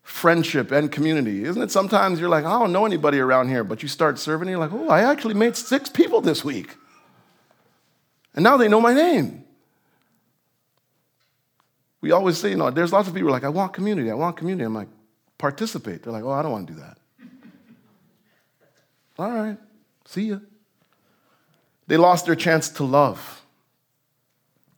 friendship 0.04 0.72
and 0.72 0.92
community. 0.92 1.46
Isn't 1.46 1.62
it 1.62 1.72
sometimes 1.72 2.20
you're 2.20 2.30
like, 2.30 2.46
I 2.46 2.60
don't 2.60 2.72
know 2.72 2.86
anybody 2.86 3.20
around 3.20 3.50
here, 3.50 3.64
but 3.64 3.82
you 3.82 3.90
start 3.90 4.20
serving 4.20 4.48
and 4.48 4.52
you're 4.52 4.60
like, 4.60 4.74
oh, 4.74 4.90
I 4.90 5.10
actually 5.10 5.34
made 5.34 5.56
six 5.56 5.90
people 5.90 6.22
this 6.22 6.44
week. 6.44 6.76
And 8.36 8.44
now 8.44 8.58
they 8.58 8.68
know 8.68 8.82
my 8.82 8.94
name. 8.94 9.46
We 12.02 12.12
always 12.12 12.38
say, 12.38 12.50
you 12.50 12.58
know, 12.58 12.70
there's 12.70 12.92
lots 12.92 13.08
of 13.08 13.14
people 13.14 13.32
like, 13.32 13.46
I 13.46 13.50
want 13.50 13.74
community, 13.74 14.12
I 14.12 14.16
want 14.16 14.36
community. 14.36 14.66
I'm 14.66 14.74
like, 14.74 14.90
participate. 15.38 16.04
They're 16.04 16.12
like, 16.12 16.24
oh, 16.24 16.32
I 16.32 16.42
don't 16.42 16.52
want 16.52 16.68
to 16.68 16.74
do 16.74 16.80
that. 16.82 16.98
All 19.18 19.32
right, 19.32 19.58
see 20.06 20.24
ya. 20.24 20.40
They 21.88 21.98
lost 21.98 22.26
their 22.26 22.36
chance 22.36 22.70
to 22.70 22.84
love. 22.84 23.42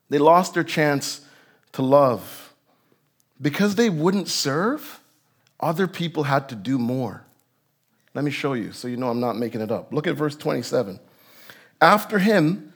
They 0.10 0.20
lost 0.20 0.53
their 0.53 0.63
chance 0.63 1.22
to 1.74 1.82
love. 1.82 2.53
Because 3.41 3.75
they 3.75 3.89
wouldn't 3.89 4.27
serve, 4.27 5.00
other 5.59 5.88
people 5.88 6.24
had 6.24 6.50
to 6.50 6.55
do 6.55 6.77
more. 6.77 7.24
Let 8.13 8.24
me 8.24 8.31
show 8.31 8.53
you 8.53 8.71
so 8.71 8.88
you 8.88 8.97
know 8.97 9.09
I'm 9.09 9.19
not 9.19 9.38
making 9.38 9.62
it 9.62 9.71
up. 9.71 9.91
Look 9.91 10.07
at 10.07 10.15
verse 10.15 10.35
27. 10.35 11.00
After 11.81 12.19
him, 12.19 12.74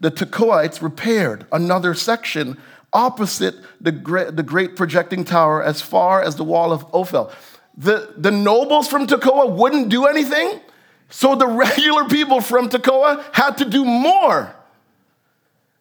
the 0.00 0.10
Tekoites 0.10 0.80
repaired 0.80 1.46
another 1.52 1.94
section 1.94 2.56
opposite 2.92 3.54
the 3.80 3.92
great, 3.92 4.36
the 4.36 4.42
great 4.42 4.76
projecting 4.76 5.24
tower 5.24 5.62
as 5.62 5.80
far 5.80 6.22
as 6.22 6.36
the 6.36 6.44
wall 6.44 6.72
of 6.72 6.84
Ophel. 6.92 7.32
The, 7.76 8.14
the 8.16 8.30
nobles 8.30 8.88
from 8.88 9.06
Tekoa 9.06 9.54
wouldn't 9.54 9.90
do 9.90 10.06
anything, 10.06 10.60
so 11.08 11.34
the 11.34 11.46
regular 11.46 12.04
people 12.08 12.40
from 12.40 12.68
Tekoa 12.68 13.24
had 13.32 13.58
to 13.58 13.64
do 13.64 13.84
more. 13.84 14.54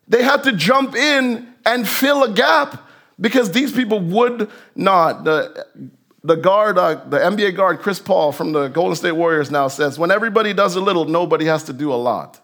They 0.08 0.24
had 0.24 0.44
to 0.44 0.52
jump 0.52 0.96
in 0.96 1.48
and 1.66 1.88
fill 1.88 2.24
a 2.24 2.32
gap 2.32 2.88
because 3.20 3.52
these 3.52 3.72
people 3.72 4.00
would 4.00 4.50
not. 4.76 5.24
The 6.24 6.36
guard, 6.36 6.78
uh, 6.78 6.96
the 6.96 7.18
NBA 7.18 7.56
guard, 7.56 7.80
Chris 7.80 8.00
Paul 8.00 8.32
from 8.32 8.52
the 8.52 8.68
Golden 8.68 8.96
State 8.96 9.14
Warriors 9.14 9.50
now 9.50 9.68
says, 9.68 9.98
when 9.98 10.12
everybody 10.12 10.54
does 10.54 10.76
a 10.76 10.82
little, 10.82 11.06
nobody 11.06 11.46
has 11.46 11.64
to 11.66 11.74
do 11.74 11.94
a 11.94 11.96
lot. 11.96 12.40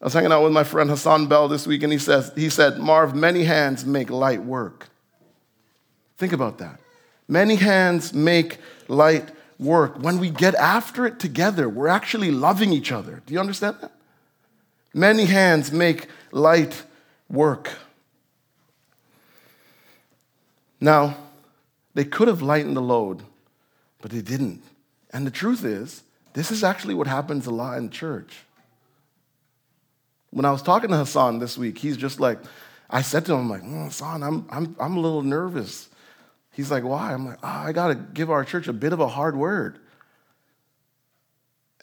I 0.00 0.04
was 0.04 0.14
hanging 0.14 0.32
out 0.32 0.44
with 0.44 0.52
my 0.52 0.64
friend 0.64 0.88
Hassan 0.88 1.26
Bell 1.26 1.48
this 1.48 1.66
week, 1.66 1.82
and 1.82 1.92
he, 1.92 1.98
says, 1.98 2.32
he 2.36 2.48
said, 2.48 2.78
Marv, 2.78 3.14
many 3.14 3.44
hands 3.44 3.84
make 3.84 4.10
light 4.10 4.42
work. 4.44 4.88
Think 6.16 6.32
about 6.32 6.58
that. 6.58 6.80
Many 7.26 7.56
hands 7.56 8.14
make 8.14 8.58
light 8.86 9.28
work. 9.58 9.98
When 9.98 10.18
we 10.18 10.30
get 10.30 10.54
after 10.54 11.04
it 11.04 11.18
together, 11.18 11.68
we're 11.68 11.88
actually 11.88 12.30
loving 12.30 12.72
each 12.72 12.92
other. 12.92 13.22
Do 13.26 13.34
you 13.34 13.40
understand 13.40 13.76
that? 13.82 13.92
Many 14.94 15.26
hands 15.26 15.72
make 15.72 16.06
light 16.32 16.84
work. 17.28 17.72
Now, 20.80 21.16
they 21.94 22.04
could 22.04 22.28
have 22.28 22.42
lightened 22.42 22.76
the 22.76 22.82
load, 22.82 23.22
but 24.00 24.10
they 24.10 24.20
didn't. 24.20 24.62
And 25.10 25.26
the 25.26 25.30
truth 25.30 25.64
is, 25.64 26.02
this 26.34 26.50
is 26.50 26.62
actually 26.62 26.94
what 26.94 27.06
happens 27.06 27.46
a 27.46 27.50
lot 27.50 27.78
in 27.78 27.90
church. 27.90 28.36
When 30.30 30.44
I 30.44 30.52
was 30.52 30.62
talking 30.62 30.90
to 30.90 30.96
Hassan 30.96 31.38
this 31.38 31.56
week, 31.56 31.78
he's 31.78 31.96
just 31.96 32.20
like, 32.20 32.38
I 32.90 33.02
said 33.02 33.24
to 33.26 33.32
him, 33.32 33.40
I'm 33.40 33.50
like, 33.50 33.62
mm, 33.62 33.86
Hassan, 33.86 34.22
I'm, 34.22 34.46
I'm, 34.50 34.76
I'm 34.78 34.96
a 34.96 35.00
little 35.00 35.22
nervous. 35.22 35.88
He's 36.52 36.70
like, 36.70 36.84
why? 36.84 37.12
I'm 37.12 37.26
like, 37.26 37.38
oh, 37.42 37.48
I 37.48 37.72
got 37.72 37.88
to 37.88 37.94
give 37.94 38.30
our 38.30 38.44
church 38.44 38.68
a 38.68 38.72
bit 38.72 38.92
of 38.92 39.00
a 39.00 39.08
hard 39.08 39.36
word. 39.36 39.78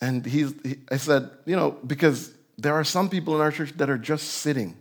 And 0.02 0.26
he's, 0.26 0.54
he, 0.64 0.78
I 0.92 0.98
said, 0.98 1.30
you 1.46 1.56
know, 1.56 1.72
because 1.86 2.32
there 2.58 2.74
are 2.74 2.84
some 2.84 3.10
people 3.10 3.36
in 3.36 3.42
our 3.42 3.52
church 3.52 3.74
that 3.78 3.90
are 3.90 3.98
just 3.98 4.28
sitting. 4.28 4.76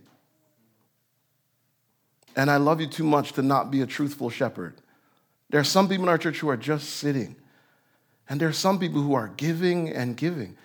And 2.37 2.51
I 2.51 2.57
love 2.57 2.81
you 2.81 2.87
too 2.87 3.05
much 3.05 3.33
to 3.33 3.43
not 3.43 3.71
be 3.71 3.83
a 3.83 3.87
truthful 3.87 4.31
shepherd. 4.31 4.75
There 5.51 5.61
are 5.61 5.65
some 5.65 5.89
people 5.89 6.05
in 6.05 6.09
our 6.09 6.19
church 6.19 6.39
who 6.39 6.49
are 6.49 6.57
just 6.57 6.97
sitting. 6.97 7.37
And 8.29 8.41
there 8.41 8.49
are 8.49 8.53
some 8.53 8.79
people 8.79 9.03
who 9.03 9.15
are 9.15 9.29
giving 9.29 9.91
and 9.91 10.17
giving. 10.17 10.57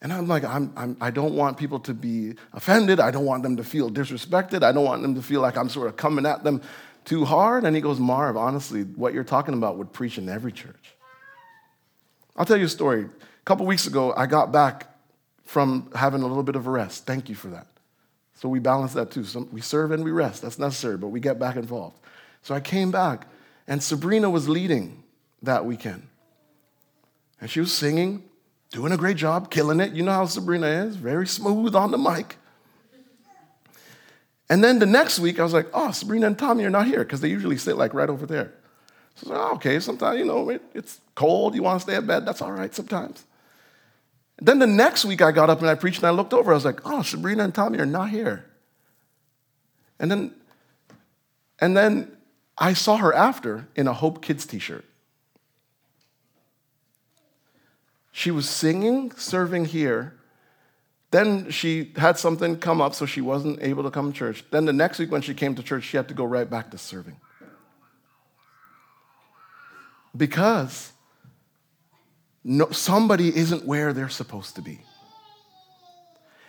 And 0.00 0.12
I'm 0.12 0.26
like, 0.26 0.42
I'm, 0.42 0.72
I'm, 0.76 0.96
I 1.00 1.10
do 1.10 1.22
not 1.22 1.32
want 1.32 1.58
people 1.58 1.78
to 1.80 1.94
be 1.94 2.34
offended. 2.52 2.98
I 2.98 3.12
don't 3.12 3.24
want 3.24 3.44
them 3.44 3.56
to 3.56 3.64
feel 3.64 3.88
disrespected. 3.88 4.64
I 4.64 4.72
don't 4.72 4.84
want 4.84 5.02
them 5.02 5.14
to 5.14 5.22
feel 5.22 5.40
like 5.40 5.56
I'm 5.56 5.68
sort 5.68 5.86
of 5.86 5.96
coming 5.96 6.26
at 6.26 6.42
them 6.42 6.60
too 7.04 7.24
hard. 7.24 7.64
And 7.64 7.76
he 7.76 7.82
goes, 7.82 8.00
Marv, 8.00 8.36
honestly, 8.36 8.82
what 8.82 9.14
you're 9.14 9.22
talking 9.22 9.54
about 9.54 9.78
would 9.78 9.92
preach 9.92 10.18
in 10.18 10.28
every 10.28 10.50
church. 10.50 10.94
I'll 12.36 12.46
tell 12.46 12.56
you 12.56 12.64
a 12.64 12.68
story. 12.68 13.02
A 13.04 13.44
couple 13.44 13.66
weeks 13.66 13.86
ago, 13.86 14.12
I 14.16 14.26
got 14.26 14.50
back 14.50 14.88
from 15.44 15.90
having 15.94 16.22
a 16.22 16.26
little 16.26 16.42
bit 16.42 16.56
of 16.56 16.66
a 16.66 16.70
rest. 16.70 17.06
Thank 17.06 17.28
you 17.28 17.34
for 17.34 17.48
that. 17.48 17.66
So 18.42 18.48
we 18.48 18.58
balance 18.58 18.92
that 18.94 19.12
too. 19.12 19.22
So 19.22 19.46
we 19.52 19.60
serve 19.60 19.92
and 19.92 20.02
we 20.02 20.10
rest. 20.10 20.42
That's 20.42 20.58
necessary, 20.58 20.96
but 20.96 21.08
we 21.08 21.20
get 21.20 21.38
back 21.38 21.54
involved. 21.54 22.00
So 22.42 22.56
I 22.56 22.60
came 22.60 22.90
back, 22.90 23.28
and 23.68 23.80
Sabrina 23.80 24.28
was 24.28 24.48
leading 24.48 25.04
that 25.42 25.64
weekend. 25.64 26.08
And 27.40 27.48
she 27.48 27.60
was 27.60 27.72
singing, 27.72 28.24
doing 28.70 28.90
a 28.90 28.96
great 28.96 29.16
job, 29.16 29.48
killing 29.48 29.78
it. 29.78 29.92
You 29.92 30.02
know 30.02 30.10
how 30.10 30.26
Sabrina 30.26 30.66
is, 30.66 30.96
very 30.96 31.24
smooth 31.24 31.76
on 31.76 31.92
the 31.92 31.98
mic. 31.98 32.34
And 34.50 34.62
then 34.64 34.80
the 34.80 34.86
next 34.86 35.20
week, 35.20 35.38
I 35.38 35.44
was 35.44 35.52
like, 35.52 35.68
oh, 35.72 35.92
Sabrina 35.92 36.26
and 36.26 36.36
Tommy 36.36 36.64
are 36.64 36.70
not 36.70 36.88
here 36.88 37.04
because 37.04 37.20
they 37.20 37.30
usually 37.30 37.56
sit 37.56 37.76
like 37.76 37.94
right 37.94 38.10
over 38.10 38.26
there. 38.26 38.52
So 39.14 39.28
I 39.28 39.30
was 39.30 39.38
like, 39.38 39.38
oh, 39.38 39.54
okay, 39.54 39.78
sometimes, 39.78 40.18
you 40.18 40.24
know, 40.24 40.48
it, 40.48 40.62
it's 40.74 41.00
cold, 41.14 41.54
you 41.54 41.62
want 41.62 41.78
to 41.78 41.82
stay 41.84 41.94
in 41.94 42.06
bed, 42.06 42.26
that's 42.26 42.42
all 42.42 42.50
right 42.50 42.74
sometimes. 42.74 43.24
Then 44.38 44.58
the 44.58 44.66
next 44.66 45.04
week, 45.04 45.22
I 45.22 45.32
got 45.32 45.50
up 45.50 45.60
and 45.60 45.68
I 45.68 45.74
preached 45.74 45.98
and 45.98 46.06
I 46.06 46.10
looked 46.10 46.32
over. 46.32 46.52
I 46.52 46.54
was 46.54 46.64
like, 46.64 46.80
oh, 46.84 47.02
Sabrina 47.02 47.44
and 47.44 47.54
Tommy 47.54 47.78
are 47.78 47.86
not 47.86 48.10
here. 48.10 48.46
And 49.98 50.10
then, 50.10 50.34
and 51.60 51.76
then 51.76 52.16
I 52.58 52.72
saw 52.72 52.96
her 52.96 53.14
after 53.14 53.68
in 53.76 53.86
a 53.86 53.92
Hope 53.92 54.22
Kids 54.22 54.46
t 54.46 54.58
shirt. 54.58 54.84
She 58.10 58.30
was 58.30 58.48
singing, 58.48 59.12
serving 59.12 59.66
here. 59.66 60.14
Then 61.10 61.50
she 61.50 61.92
had 61.96 62.18
something 62.18 62.58
come 62.58 62.80
up, 62.80 62.94
so 62.94 63.06
she 63.06 63.20
wasn't 63.20 63.62
able 63.62 63.82
to 63.84 63.90
come 63.90 64.12
to 64.12 64.18
church. 64.18 64.44
Then 64.50 64.64
the 64.64 64.72
next 64.72 64.98
week, 64.98 65.10
when 65.10 65.22
she 65.22 65.34
came 65.34 65.54
to 65.54 65.62
church, 65.62 65.84
she 65.84 65.96
had 65.96 66.08
to 66.08 66.14
go 66.14 66.24
right 66.24 66.48
back 66.48 66.70
to 66.70 66.78
serving. 66.78 67.16
Because 70.16 70.92
no, 72.44 72.70
somebody 72.70 73.34
isn't 73.34 73.64
where 73.64 73.92
they're 73.92 74.08
supposed 74.08 74.56
to 74.56 74.62
be. 74.62 74.80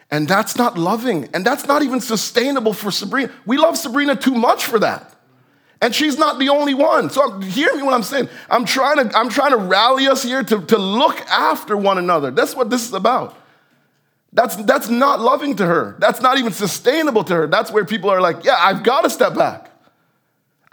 And 0.10 0.28
that's 0.28 0.58
not 0.58 0.78
loving. 0.78 1.30
And 1.34 1.46
that's 1.46 1.66
not 1.66 1.82
even 1.82 2.00
sustainable 2.00 2.74
for 2.74 2.92
Sabrina. 2.92 3.32
We 3.46 3.58
love 3.58 3.78
Sabrina 3.78 4.16
too 4.16 4.36
much 4.36 4.66
for 4.66 4.80
that. 4.80 5.14
And 5.82 5.94
she's 5.94 6.18
not 6.18 6.40
the 6.40 6.50
only 6.50 6.74
one. 6.74 7.10
So 7.10 7.40
hear 7.40 7.76
me 7.76 7.84
what 7.84 7.94
I'm 7.94 8.04
saying. 8.04 8.30
I'm 8.50 8.64
trying 8.64 8.98
to, 8.98 9.18
I'm 9.18 9.30
trying 9.30 9.52
to 9.52 9.58
rally 9.58 10.08
us 10.08 10.24
here 10.24 10.44
to, 10.44 10.62
to 10.68 10.78
look 10.78 11.20
after 11.22 11.76
one 11.76 11.98
another. 11.98 12.32
That's 12.32 12.56
what 12.56 12.70
this 12.70 12.88
is 12.88 12.94
about. 12.94 13.36
That's, 14.32 14.56
that's 14.56 14.88
not 14.88 15.20
loving 15.20 15.58
to 15.58 15.66
her. 15.66 15.96
That's 16.00 16.22
not 16.22 16.38
even 16.38 16.54
sustainable 16.54 17.24
to 17.26 17.36
her. 17.36 17.48
That's 17.48 17.72
where 17.72 17.84
people 17.84 18.10
are 18.10 18.22
like, 18.22 18.46
yeah, 18.46 18.56
I've 18.58 18.84
got 18.84 19.02
to 19.02 19.10
step 19.10 19.36
back. 19.36 19.72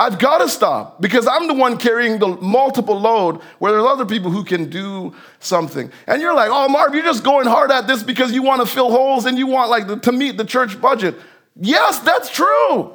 I've 0.01 0.19
got 0.19 0.39
to 0.39 0.49
stop 0.49 0.99
because 1.03 1.27
I'm 1.27 1.47
the 1.47 1.53
one 1.53 1.77
carrying 1.77 2.19
the 2.19 2.29
multiple 2.29 2.99
load 2.99 3.37
where 3.59 3.71
there's 3.71 3.85
other 3.85 4.07
people 4.07 4.31
who 4.31 4.45
can 4.45 4.71
do 4.71 5.15
something. 5.41 5.93
And 6.07 6.23
you're 6.23 6.35
like, 6.35 6.49
oh, 6.51 6.71
Marv, 6.71 6.95
you're 6.95 7.05
just 7.05 7.23
going 7.23 7.47
hard 7.47 7.71
at 7.71 7.87
this 7.87 8.03
because 8.03 8.33
you 8.33 8.43
want 8.43 8.63
to 8.63 8.67
fill 8.67 8.91
holes 8.91 9.27
and 9.27 9.37
you 9.37 9.47
want 9.47 9.69
like 9.69 9.87
the, 9.87 9.97
to 9.99 10.11
meet 10.11 10.39
the 10.39 10.47
church 10.47 10.81
budget. 10.81 11.17
Yes, 11.55 11.99
that's 11.99 12.31
true. 12.31 12.95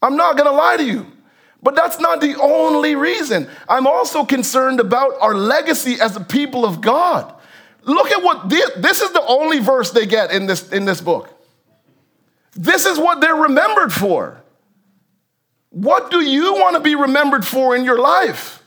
I'm 0.00 0.16
not 0.16 0.36
going 0.36 0.48
to 0.48 0.56
lie 0.56 0.76
to 0.76 0.84
you. 0.84 1.10
But 1.60 1.74
that's 1.74 1.98
not 1.98 2.20
the 2.20 2.38
only 2.40 2.94
reason. 2.94 3.48
I'm 3.68 3.88
also 3.88 4.24
concerned 4.24 4.78
about 4.78 5.14
our 5.20 5.34
legacy 5.34 5.96
as 6.00 6.14
a 6.14 6.20
people 6.20 6.64
of 6.64 6.80
God. 6.80 7.34
Look 7.82 8.12
at 8.12 8.22
what 8.22 8.48
this, 8.48 8.70
this 8.76 9.00
is 9.00 9.10
the 9.10 9.26
only 9.26 9.58
verse 9.58 9.90
they 9.90 10.06
get 10.06 10.30
in 10.30 10.46
this, 10.46 10.70
in 10.70 10.84
this 10.84 11.00
book. 11.00 11.36
This 12.52 12.86
is 12.86 12.96
what 12.96 13.20
they're 13.20 13.34
remembered 13.34 13.92
for. 13.92 14.40
What 15.76 16.10
do 16.10 16.22
you 16.22 16.54
want 16.54 16.74
to 16.74 16.80
be 16.80 16.94
remembered 16.94 17.46
for 17.46 17.76
in 17.76 17.84
your 17.84 17.98
life? 17.98 18.62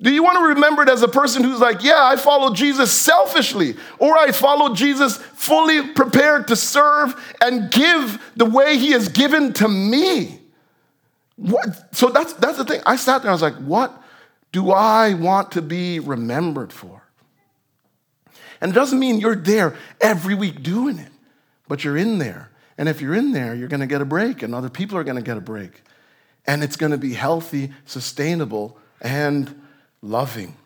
Do 0.00 0.12
you 0.12 0.22
want 0.22 0.36
to 0.36 0.42
be 0.42 0.54
remembered 0.54 0.88
as 0.88 1.02
a 1.02 1.08
person 1.08 1.42
who's 1.42 1.58
like, 1.58 1.82
yeah, 1.82 1.98
I 1.98 2.14
followed 2.14 2.54
Jesus 2.54 2.92
selfishly, 2.92 3.74
or 3.98 4.16
I 4.16 4.30
followed 4.30 4.76
Jesus 4.76 5.16
fully 5.16 5.88
prepared 5.94 6.46
to 6.48 6.54
serve 6.54 7.36
and 7.40 7.72
give 7.72 8.22
the 8.36 8.44
way 8.44 8.78
he 8.78 8.92
has 8.92 9.08
given 9.08 9.52
to 9.54 9.66
me? 9.66 10.38
What? 11.34 11.92
So 11.92 12.10
that's, 12.10 12.34
that's 12.34 12.58
the 12.58 12.64
thing. 12.64 12.82
I 12.86 12.94
sat 12.94 13.22
there, 13.22 13.22
and 13.22 13.30
I 13.30 13.32
was 13.32 13.42
like, 13.42 13.56
what 13.56 13.92
do 14.52 14.70
I 14.70 15.14
want 15.14 15.50
to 15.52 15.62
be 15.62 15.98
remembered 15.98 16.72
for? 16.72 17.02
And 18.60 18.70
it 18.70 18.76
doesn't 18.76 19.00
mean 19.00 19.18
you're 19.18 19.34
there 19.34 19.74
every 20.00 20.36
week 20.36 20.62
doing 20.62 21.00
it, 21.00 21.10
but 21.66 21.82
you're 21.82 21.96
in 21.96 22.18
there. 22.18 22.52
And 22.78 22.88
if 22.88 23.00
you're 23.00 23.16
in 23.16 23.32
there, 23.32 23.56
you're 23.56 23.66
going 23.66 23.80
to 23.80 23.88
get 23.88 24.00
a 24.00 24.04
break, 24.04 24.44
and 24.44 24.54
other 24.54 24.70
people 24.70 24.96
are 24.96 25.04
going 25.04 25.16
to 25.16 25.22
get 25.22 25.36
a 25.36 25.40
break 25.40 25.82
and 26.46 26.62
it's 26.62 26.76
going 26.76 26.92
to 26.92 26.98
be 26.98 27.14
healthy, 27.14 27.72
sustainable, 27.86 28.78
and 29.00 29.62
loving. 30.02 30.56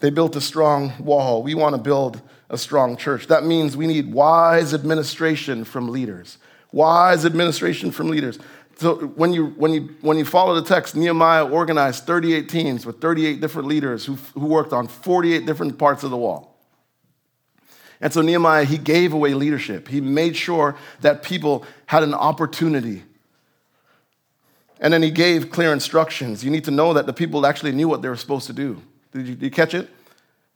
They 0.00 0.10
built 0.10 0.34
a 0.36 0.40
strong 0.40 0.92
wall. 0.98 1.42
We 1.42 1.54
want 1.54 1.74
to 1.74 1.80
build 1.80 2.22
a 2.48 2.56
strong 2.56 2.96
church. 2.96 3.26
That 3.26 3.44
means 3.44 3.76
we 3.76 3.86
need 3.86 4.12
wise 4.12 4.72
administration 4.74 5.64
from 5.64 5.88
leaders. 5.88 6.38
Wise 6.72 7.24
administration 7.24 7.90
from 7.90 8.08
leaders. 8.08 8.38
So 8.76 8.94
when 8.94 9.34
you, 9.34 9.48
when 9.58 9.74
you, 9.74 9.94
when 10.00 10.16
you 10.16 10.24
follow 10.24 10.54
the 10.54 10.66
text, 10.66 10.96
Nehemiah 10.96 11.46
organized 11.46 12.06
38 12.06 12.48
teams 12.48 12.86
with 12.86 13.00
38 13.00 13.40
different 13.40 13.68
leaders 13.68 14.06
who, 14.06 14.14
who 14.32 14.46
worked 14.46 14.72
on 14.72 14.88
48 14.88 15.44
different 15.44 15.78
parts 15.78 16.02
of 16.02 16.10
the 16.10 16.16
wall. 16.16 16.56
And 18.00 18.10
so 18.10 18.22
Nehemiah, 18.22 18.64
he 18.64 18.78
gave 18.78 19.12
away 19.12 19.34
leadership. 19.34 19.88
He 19.88 20.00
made 20.00 20.34
sure 20.34 20.76
that 21.02 21.22
people 21.22 21.66
had 21.84 22.02
an 22.02 22.14
opportunity. 22.14 23.02
And 24.80 24.92
then 24.92 25.02
he 25.02 25.10
gave 25.10 25.50
clear 25.50 25.72
instructions. 25.72 26.42
You 26.42 26.50
need 26.50 26.64
to 26.64 26.70
know 26.70 26.94
that 26.94 27.06
the 27.06 27.12
people 27.12 27.46
actually 27.46 27.72
knew 27.72 27.86
what 27.86 28.02
they 28.02 28.08
were 28.08 28.16
supposed 28.16 28.46
to 28.46 28.52
do. 28.52 28.82
Did 29.12 29.28
you, 29.28 29.34
did 29.34 29.42
you 29.44 29.50
catch 29.50 29.74
it? 29.74 29.88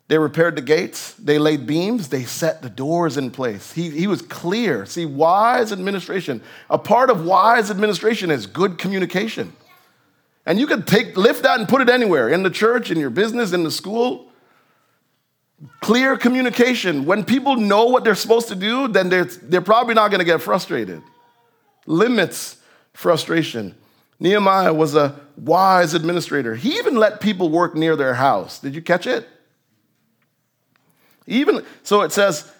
They 0.08 0.18
repaired 0.18 0.56
the 0.56 0.62
gates, 0.62 1.14
they 1.14 1.38
laid 1.38 1.66
beams, 1.66 2.08
they 2.08 2.24
set 2.24 2.60
the 2.60 2.68
doors 2.68 3.16
in 3.16 3.30
place. 3.30 3.72
He, 3.72 3.88
he 3.88 4.06
was 4.06 4.20
clear. 4.20 4.84
See, 4.84 5.06
wise 5.06 5.72
administration, 5.72 6.42
a 6.68 6.76
part 6.76 7.08
of 7.08 7.24
wise 7.24 7.70
administration 7.70 8.30
is 8.30 8.46
good 8.46 8.76
communication. 8.76 9.54
And 10.44 10.60
you 10.60 10.66
could 10.66 10.86
take, 10.86 11.16
lift 11.16 11.44
that 11.44 11.58
and 11.58 11.66
put 11.66 11.80
it 11.80 11.88
anywhere 11.88 12.28
in 12.28 12.42
the 12.42 12.50
church, 12.50 12.90
in 12.90 12.98
your 12.98 13.08
business, 13.08 13.54
in 13.54 13.64
the 13.64 13.70
school. 13.70 14.30
Clear 15.80 16.18
communication. 16.18 17.06
When 17.06 17.24
people 17.24 17.56
know 17.56 17.86
what 17.86 18.04
they're 18.04 18.14
supposed 18.14 18.48
to 18.48 18.54
do, 18.54 18.88
then 18.88 19.08
they're, 19.08 19.24
they're 19.24 19.62
probably 19.62 19.94
not 19.94 20.10
going 20.10 20.18
to 20.18 20.26
get 20.26 20.42
frustrated. 20.42 21.02
Limits 21.86 22.58
frustration. 22.92 23.74
Nehemiah 24.20 24.72
was 24.72 24.94
a 24.94 25.20
wise 25.36 25.94
administrator. 25.94 26.54
He 26.54 26.78
even 26.78 26.96
let 26.96 27.20
people 27.20 27.48
work 27.48 27.74
near 27.74 27.96
their 27.96 28.14
house. 28.14 28.58
Did 28.58 28.74
you 28.74 28.82
catch 28.82 29.06
it? 29.06 29.28
Even 31.26 31.64
so, 31.82 32.02
it 32.02 32.12
says 32.12 32.50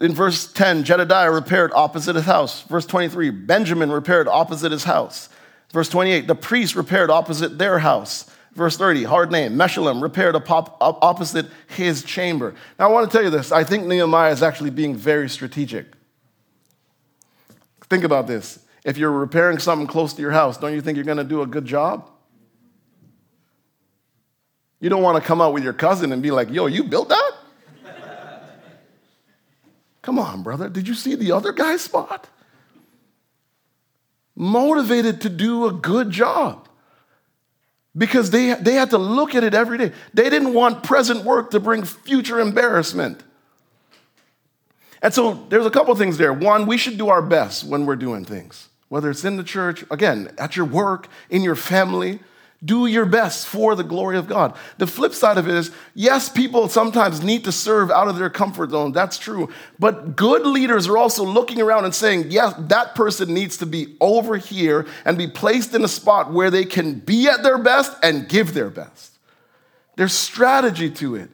in 0.00 0.12
verse 0.12 0.52
10 0.52 0.84
Jedediah 0.84 1.30
repaired 1.30 1.72
opposite 1.74 2.16
his 2.16 2.24
house. 2.24 2.62
Verse 2.62 2.86
23 2.86 3.30
Benjamin 3.30 3.90
repaired 3.90 4.28
opposite 4.28 4.72
his 4.72 4.84
house. 4.84 5.28
Verse 5.72 5.88
28 5.88 6.26
the 6.26 6.34
priest 6.34 6.74
repaired 6.74 7.10
opposite 7.10 7.58
their 7.58 7.78
house. 7.78 8.30
Verse 8.56 8.78
30, 8.78 9.04
hard 9.04 9.30
name, 9.30 9.52
Meshullam 9.52 10.00
repaired 10.00 10.34
opposite 10.80 11.46
his 11.66 12.02
chamber. 12.02 12.54
Now, 12.78 12.88
I 12.88 12.90
want 12.90 13.10
to 13.10 13.14
tell 13.14 13.22
you 13.22 13.28
this. 13.28 13.52
I 13.52 13.64
think 13.64 13.86
Nehemiah 13.86 14.32
is 14.32 14.42
actually 14.42 14.70
being 14.70 14.96
very 14.96 15.28
strategic. 15.28 15.86
Think 17.90 18.02
about 18.02 18.26
this. 18.26 18.60
If 18.86 18.96
you're 18.96 19.10
repairing 19.10 19.58
something 19.58 19.88
close 19.88 20.14
to 20.14 20.22
your 20.22 20.30
house, 20.30 20.56
don't 20.56 20.72
you 20.72 20.80
think 20.80 20.94
you're 20.94 21.04
going 21.04 21.18
to 21.18 21.24
do 21.24 21.42
a 21.42 21.46
good 21.46 21.64
job? 21.64 22.08
You 24.80 24.88
don't 24.88 25.02
want 25.02 25.20
to 25.20 25.26
come 25.26 25.40
out 25.40 25.52
with 25.52 25.64
your 25.64 25.72
cousin 25.72 26.12
and 26.12 26.22
be 26.22 26.30
like, 26.30 26.50
yo, 26.50 26.66
you 26.66 26.84
built 26.84 27.08
that? 27.08 27.32
Come 30.02 30.20
on, 30.20 30.44
brother. 30.44 30.68
Did 30.68 30.86
you 30.86 30.94
see 30.94 31.16
the 31.16 31.32
other 31.32 31.52
guy's 31.52 31.80
spot? 31.80 32.28
Motivated 34.36 35.22
to 35.22 35.28
do 35.28 35.66
a 35.66 35.72
good 35.72 36.12
job 36.12 36.68
because 37.96 38.30
they, 38.30 38.54
they 38.54 38.74
had 38.74 38.90
to 38.90 38.98
look 38.98 39.34
at 39.34 39.42
it 39.42 39.52
every 39.52 39.78
day. 39.78 39.90
They 40.14 40.30
didn't 40.30 40.54
want 40.54 40.84
present 40.84 41.24
work 41.24 41.50
to 41.50 41.58
bring 41.58 41.82
future 41.82 42.38
embarrassment. 42.38 43.24
And 45.02 45.12
so 45.12 45.44
there's 45.48 45.66
a 45.66 45.70
couple 45.70 45.92
things 45.96 46.18
there. 46.18 46.32
One, 46.32 46.66
we 46.66 46.76
should 46.78 46.98
do 46.98 47.08
our 47.08 47.22
best 47.22 47.64
when 47.64 47.84
we're 47.84 47.96
doing 47.96 48.24
things, 48.24 48.68
whether 48.88 49.10
it's 49.10 49.24
in 49.24 49.36
the 49.36 49.44
church, 49.44 49.84
again, 49.90 50.30
at 50.38 50.56
your 50.56 50.66
work, 50.66 51.08
in 51.30 51.42
your 51.42 51.56
family. 51.56 52.20
Do 52.64 52.86
your 52.86 53.04
best 53.04 53.46
for 53.46 53.74
the 53.74 53.84
glory 53.84 54.16
of 54.16 54.26
God. 54.26 54.56
The 54.78 54.86
flip 54.86 55.12
side 55.12 55.36
of 55.36 55.46
it 55.46 55.54
is 55.54 55.70
yes, 55.94 56.30
people 56.30 56.68
sometimes 56.68 57.22
need 57.22 57.44
to 57.44 57.52
serve 57.52 57.90
out 57.90 58.08
of 58.08 58.16
their 58.18 58.30
comfort 58.30 58.70
zone. 58.70 58.92
That's 58.92 59.18
true. 59.18 59.50
But 59.78 60.16
good 60.16 60.46
leaders 60.46 60.88
are 60.88 60.96
also 60.96 61.22
looking 61.22 61.60
around 61.60 61.84
and 61.84 61.94
saying, 61.94 62.30
yes, 62.30 62.54
that 62.58 62.94
person 62.94 63.34
needs 63.34 63.58
to 63.58 63.66
be 63.66 63.94
over 64.00 64.38
here 64.38 64.86
and 65.04 65.18
be 65.18 65.28
placed 65.28 65.74
in 65.74 65.84
a 65.84 65.88
spot 65.88 66.32
where 66.32 66.50
they 66.50 66.64
can 66.64 66.98
be 66.98 67.28
at 67.28 67.42
their 67.42 67.58
best 67.58 67.92
and 68.02 68.26
give 68.26 68.54
their 68.54 68.70
best. 68.70 69.18
There's 69.96 70.14
strategy 70.14 70.90
to 70.92 71.16
it. 71.16 71.30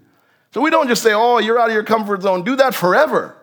So 0.52 0.60
we 0.60 0.70
don't 0.70 0.88
just 0.88 1.04
say, 1.04 1.12
oh, 1.12 1.38
you're 1.38 1.58
out 1.58 1.68
of 1.68 1.74
your 1.74 1.84
comfort 1.84 2.22
zone. 2.22 2.42
Do 2.42 2.56
that 2.56 2.74
forever. 2.74 3.36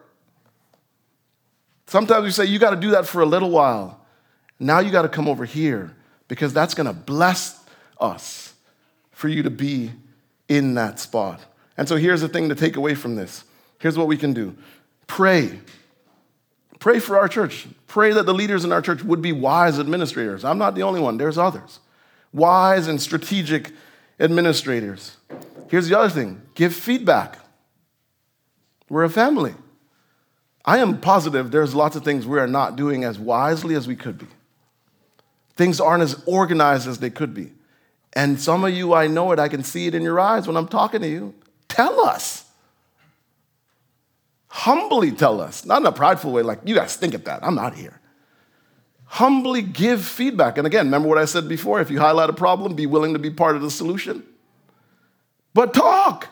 Sometimes 1.88 2.24
we 2.24 2.32
say, 2.32 2.46
you 2.46 2.60
got 2.60 2.72
to 2.72 2.76
do 2.76 2.92
that 2.92 3.08
for 3.08 3.22
a 3.22 3.26
little 3.26 3.50
while. 3.50 3.99
Now 4.60 4.80
you 4.80 4.92
got 4.92 5.04
to 5.04 5.10
come 5.10 5.28
over 5.28 5.46
here 5.46 5.96
because 6.28 6.54
that's 6.54 6.74
going 6.74 6.88
to 6.88 6.94
bless 6.94 7.64
us 8.00 8.54
for 9.12 9.28
you 9.28 9.44
to 9.44 9.50
be 9.50 9.92
in 10.48 10.74
that 10.76 11.00
spot. 11.00 11.42
And 11.78 11.88
so 11.88 11.96
here's 11.96 12.22
the 12.22 12.28
thing 12.28 12.50
to 12.50 12.56
take 12.56 12.76
away 12.76 12.96
from 12.96 13.16
this. 13.16 13.46
Here's 13.80 13.98
what 13.98 14.08
we 14.08 14.18
can 14.18 14.34
do 14.34 14.56
pray. 15.08 15.60
Pray 16.80 17.00
for 17.00 17.18
our 17.18 17.28
church. 17.28 17.68
Pray 17.88 18.14
that 18.14 18.26
the 18.26 18.34
leaders 18.34 18.64
in 18.64 18.72
our 18.72 18.82
church 18.82 19.04
would 19.04 19.22
be 19.22 19.34
wise 19.34 19.80
administrators. 19.80 20.46
I'm 20.46 20.58
not 20.58 20.76
the 20.76 20.84
only 20.84 21.02
one, 21.02 21.18
there's 21.18 21.38
others. 21.38 21.80
Wise 22.32 22.88
and 22.88 23.02
strategic 23.02 23.74
administrators. 24.20 25.18
Here's 25.70 25.90
the 25.90 25.98
other 25.98 26.10
thing 26.10 26.42
give 26.56 26.74
feedback. 26.74 27.40
We're 28.90 29.04
a 29.04 29.10
family. 29.10 29.56
I 30.66 30.80
am 30.80 31.00
positive 31.00 31.52
there's 31.52 31.74
lots 31.74 31.96
of 31.96 32.04
things 32.04 32.28
we 32.28 32.40
are 32.40 32.48
not 32.48 32.76
doing 32.76 33.04
as 33.04 33.18
wisely 33.18 33.76
as 33.76 33.88
we 33.88 33.96
could 33.96 34.18
be. 34.18 34.28
Things 35.60 35.82
aren't 35.82 36.04
as 36.04 36.24
organized 36.26 36.88
as 36.88 37.00
they 37.00 37.10
could 37.10 37.34
be. 37.34 37.52
And 38.14 38.40
some 38.40 38.64
of 38.64 38.74
you, 38.74 38.94
I 38.94 39.08
know 39.08 39.34
it, 39.34 39.40
I 39.40 39.50
can 39.50 39.62
see 39.62 39.88
it 39.88 39.94
in 39.94 40.04
your 40.04 40.18
eyes 40.18 40.48
when 40.48 40.56
I'm 40.56 40.70
talking 40.70 41.02
to 41.02 41.08
you. 41.10 41.34
Tell 41.68 42.00
us. 42.00 42.46
Humbly 44.48 45.12
tell 45.12 45.42
us, 45.42 45.66
not 45.66 45.82
in 45.82 45.86
a 45.86 45.92
prideful 45.92 46.32
way, 46.32 46.44
like, 46.44 46.62
you 46.64 46.76
guys 46.76 46.96
think 46.96 47.14
of 47.14 47.26
that, 47.26 47.44
I'm 47.44 47.56
not 47.56 47.74
here. 47.74 48.00
Humbly 49.04 49.62
give 49.62 50.06
feedback. 50.06 50.58
And 50.58 50.66
again, 50.66 50.86
remember 50.86 51.10
what 51.10 51.18
I 51.18 51.26
said 51.26 51.50
before 51.50 51.82
if 51.82 51.92
you 51.92 52.00
highlight 52.00 52.30
a 52.30 52.34
problem, 52.34 52.74
be 52.74 52.86
willing 52.86 53.12
to 53.12 53.20
be 53.20 53.30
part 53.30 53.58
of 53.58 53.62
the 53.62 53.70
solution. 53.70 54.24
But 55.54 55.74
talk, 55.74 56.30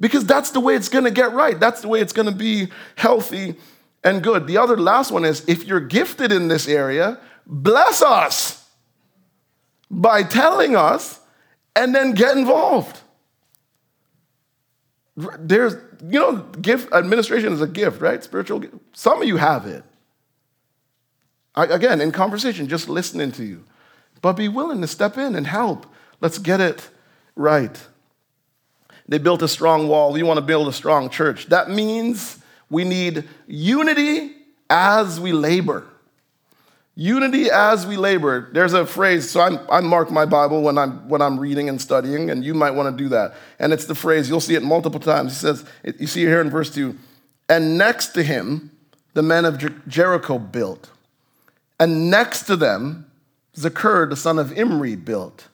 because 0.00 0.24
that's 0.24 0.52
the 0.52 0.60
way 0.60 0.74
it's 0.74 0.88
gonna 0.88 1.10
get 1.10 1.34
right. 1.34 1.60
That's 1.60 1.82
the 1.82 1.88
way 1.88 2.00
it's 2.00 2.14
gonna 2.14 2.32
be 2.32 2.68
healthy 2.96 3.56
and 4.02 4.22
good. 4.22 4.46
The 4.46 4.56
other 4.56 4.78
last 4.78 5.10
one 5.10 5.26
is 5.26 5.44
if 5.46 5.66
you're 5.66 5.80
gifted 5.80 6.32
in 6.32 6.48
this 6.48 6.66
area, 6.66 7.20
bless 7.46 8.02
us 8.02 8.68
by 9.90 10.22
telling 10.22 10.76
us 10.76 11.20
and 11.76 11.94
then 11.94 12.12
get 12.12 12.36
involved. 12.36 13.00
There's, 15.16 15.74
you 16.08 16.18
know, 16.18 16.36
gift 16.36 16.92
administration 16.92 17.52
is 17.52 17.60
a 17.60 17.68
gift, 17.68 18.00
right? 18.00 18.22
Spiritual 18.22 18.60
gift. 18.60 18.74
Some 18.92 19.22
of 19.22 19.28
you 19.28 19.36
have 19.36 19.66
it. 19.66 19.84
I, 21.54 21.66
again, 21.66 22.00
in 22.00 22.10
conversation, 22.10 22.66
just 22.68 22.88
listening 22.88 23.30
to 23.32 23.44
you. 23.44 23.64
But 24.20 24.32
be 24.32 24.48
willing 24.48 24.80
to 24.80 24.88
step 24.88 25.16
in 25.16 25.36
and 25.36 25.46
help. 25.46 25.86
Let's 26.20 26.38
get 26.38 26.60
it 26.60 26.88
right. 27.36 27.78
They 29.06 29.18
built 29.18 29.42
a 29.42 29.48
strong 29.48 29.86
wall. 29.86 30.12
We 30.12 30.22
want 30.22 30.38
to 30.38 30.44
build 30.44 30.66
a 30.66 30.72
strong 30.72 31.10
church. 31.10 31.46
That 31.46 31.70
means 31.70 32.38
we 32.70 32.84
need 32.84 33.28
unity 33.46 34.34
as 34.70 35.20
we 35.20 35.32
labor. 35.32 35.86
Unity 36.96 37.50
as 37.50 37.86
we 37.86 37.96
labor. 37.96 38.48
There's 38.52 38.72
a 38.72 38.86
phrase, 38.86 39.28
so 39.28 39.40
I'm, 39.40 39.58
I 39.70 39.80
mark 39.80 40.10
my 40.10 40.24
Bible 40.24 40.62
when 40.62 40.78
I'm, 40.78 41.08
when 41.08 41.20
I'm 41.20 41.40
reading 41.40 41.68
and 41.68 41.80
studying, 41.80 42.30
and 42.30 42.44
you 42.44 42.54
might 42.54 42.70
want 42.70 42.96
to 42.96 43.02
do 43.02 43.08
that. 43.08 43.34
And 43.58 43.72
it's 43.72 43.86
the 43.86 43.96
phrase, 43.96 44.28
you'll 44.28 44.40
see 44.40 44.54
it 44.54 44.62
multiple 44.62 45.00
times. 45.00 45.32
He 45.32 45.38
says, 45.38 45.64
you 45.98 46.06
see 46.06 46.22
it 46.22 46.28
here 46.28 46.40
in 46.40 46.50
verse 46.50 46.72
2 46.72 46.96
and 47.48 47.76
next 47.76 48.08
to 48.08 48.22
him, 48.22 48.70
the 49.12 49.22
men 49.22 49.44
of 49.44 49.86
Jericho 49.88 50.38
built. 50.38 50.90
And 51.78 52.10
next 52.10 52.44
to 52.44 52.56
them, 52.56 53.10
Zaccur, 53.56 54.08
the 54.08 54.16
son 54.16 54.38
of 54.38 54.56
Imri, 54.56 54.96
built. 54.96 55.48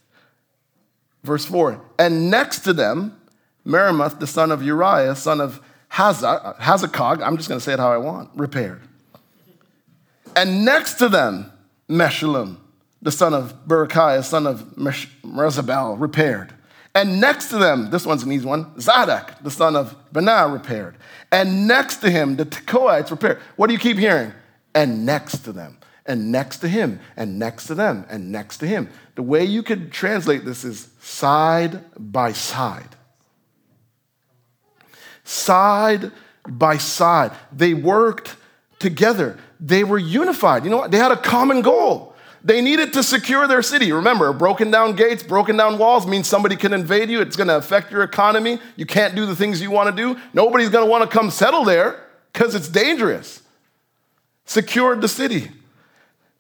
Verse 1.23 1.45
4 1.45 1.83
And 1.99 2.31
next 2.31 2.61
to 2.61 2.73
them, 2.73 3.21
Meremoth, 3.67 4.21
the 4.21 4.27
son 4.27 4.51
of 4.51 4.63
Uriah, 4.63 5.15
son 5.15 5.41
of 5.41 5.61
Hazakog, 5.91 7.23
I'm 7.23 7.37
just 7.37 7.49
going 7.49 7.59
to 7.59 7.65
say 7.65 7.75
it 7.75 7.79
how 7.79 7.93
I 7.93 7.99
want, 7.99 8.31
repaired. 8.35 8.83
And 10.37 10.65
next 10.65 10.95
to 10.95 11.09
them, 11.09 11.53
Meshullam, 11.89 12.57
the 13.03 13.11
son 13.11 13.35
of 13.35 13.67
Berechiah, 13.67 14.23
son 14.25 14.47
of 14.47 14.63
Mezabel, 14.77 16.01
repaired. 16.01 16.55
And 16.95 17.21
next 17.21 17.51
to 17.51 17.59
them, 17.59 17.91
this 17.91 18.05
one's 18.05 18.23
an 18.25 18.33
easy 18.33 18.47
one, 18.47 18.79
Zadok, 18.81 19.43
the 19.43 19.51
son 19.51 19.77
of 19.77 19.95
Benah, 20.13 20.53
repaired. 20.53 20.97
And 21.31 21.69
next 21.69 21.99
to 21.99 22.11
him, 22.11 22.37
the 22.37 22.45
Tekoites 22.45 23.11
repaired. 23.11 23.39
What 23.57 23.69
do 23.69 23.73
you 23.73 23.79
keep 23.79 23.97
hearing? 23.97 24.33
And 24.75 25.07
next 25.07 25.39
to 25.45 25.53
them, 25.53 25.79
and 26.07 26.33
next 26.33 26.59
to 26.59 26.69
him, 26.69 27.01
and 27.17 27.39
next 27.39 27.67
to 27.67 27.75
them, 27.75 28.07
and 28.09 28.33
next 28.33 28.59
to 28.59 28.67
him. 28.67 28.89
The 29.15 29.23
way 29.23 29.45
you 29.45 29.63
could 29.63 29.93
translate 29.93 30.45
this 30.45 30.65
is 30.65 30.89
side 31.01 31.85
by 31.97 32.33
side. 32.33 32.97
Side 35.23 36.11
by 36.49 36.77
side. 36.77 37.33
They 37.53 37.75
worked 37.75 38.37
together 38.81 39.39
they 39.61 39.85
were 39.85 39.99
unified. 39.99 40.65
You 40.65 40.71
know 40.71 40.79
what? 40.79 40.91
They 40.91 40.99
had 40.99 41.13
a 41.13 41.17
common 41.17 41.63
goal. 41.63 42.15
They 42.43 42.63
needed 42.63 42.95
to 42.95 43.03
secure 43.03 43.47
their 43.47 43.61
city. 43.61 43.93
Remember, 43.93 44.33
broken 44.33 44.71
down 44.71 44.97
gates, 44.97 45.23
broken 45.23 45.57
down 45.59 45.77
walls 45.77 46.07
means 46.07 46.27
somebody 46.27 46.57
can 46.57 46.73
invade 46.73 47.11
you. 47.11 47.21
It's 47.21 47.37
going 47.37 47.49
to 47.49 47.57
affect 47.57 47.93
your 47.93 48.03
economy. 48.03 48.59
You 48.77 48.87
can't 48.87 49.15
do 49.15 49.27
the 49.27 49.37
things 49.37 49.61
you 49.61 49.71
want 49.71 49.95
to 49.95 50.03
do. 50.15 50.19
Nobody's 50.33 50.71
going 50.71 50.85
to 50.85 50.91
want 50.91 51.09
to 51.09 51.15
come 51.15 51.31
settle 51.31 51.65
there 51.65 52.03
because 52.33 52.55
it's 52.55 52.69
dangerous. 52.69 53.43
Secured 54.47 55.03
the 55.03 55.09
city. 55.09 55.51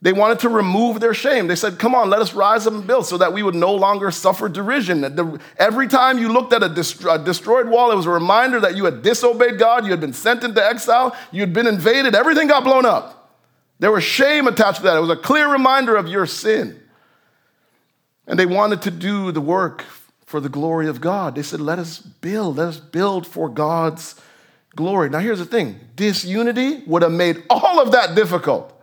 They 0.02 0.14
wanted 0.14 0.38
to 0.40 0.48
remove 0.48 0.98
their 0.98 1.12
shame. 1.12 1.46
They 1.46 1.56
said, 1.56 1.78
Come 1.78 1.94
on, 1.94 2.08
let 2.08 2.22
us 2.22 2.32
rise 2.32 2.66
up 2.66 2.72
and 2.72 2.86
build 2.86 3.06
so 3.06 3.18
that 3.18 3.34
we 3.34 3.42
would 3.42 3.54
no 3.54 3.74
longer 3.74 4.10
suffer 4.10 4.48
derision. 4.48 5.04
Every 5.58 5.88
time 5.88 6.18
you 6.18 6.32
looked 6.32 6.54
at 6.54 6.62
a, 6.62 6.68
destroyed 6.70 7.68
wall, 7.68 7.90
it 7.90 7.96
was 7.96 8.06
a 8.06 8.10
reminder 8.10 8.60
that 8.60 8.76
you 8.76 8.86
had 8.86 9.02
disobeyed 9.02 9.58
God, 9.58 9.84
you 9.84 9.90
had 9.90 10.00
been 10.00 10.14
sent 10.14 10.42
into 10.42 10.64
exile, 10.64 11.14
you 11.32 11.42
had 11.42 11.52
been 11.52 11.66
invaded, 11.66 12.14
everything 12.14 12.48
got 12.48 12.64
blown 12.64 12.86
up. 12.86 13.30
There 13.78 13.92
was 13.92 14.02
shame 14.02 14.46
attached 14.46 14.78
to 14.78 14.84
that. 14.84 14.96
It 14.96 15.00
was 15.00 15.10
a 15.10 15.16
clear 15.16 15.50
reminder 15.50 15.96
of 15.96 16.08
your 16.08 16.26
sin. 16.26 16.80
And 18.26 18.38
they 18.38 18.46
wanted 18.46 18.82
to 18.82 18.90
do 18.90 19.32
the 19.32 19.40
work 19.40 19.84
for 20.24 20.40
the 20.40 20.48
glory 20.48 20.86
of 20.86 21.00
God. 21.00 21.34
They 21.34 21.42
said, 21.42 21.60
Let 21.60 21.78
us 21.78 21.98
build, 21.98 22.56
let 22.56 22.68
us 22.68 22.80
build 22.80 23.26
for 23.26 23.50
God's 23.50 24.14
glory. 24.76 25.10
Now, 25.10 25.18
here's 25.18 25.40
the 25.40 25.44
thing 25.44 25.78
disunity 25.94 26.84
would 26.86 27.02
have 27.02 27.12
made 27.12 27.42
all 27.50 27.80
of 27.80 27.92
that 27.92 28.14
difficult. 28.14 28.79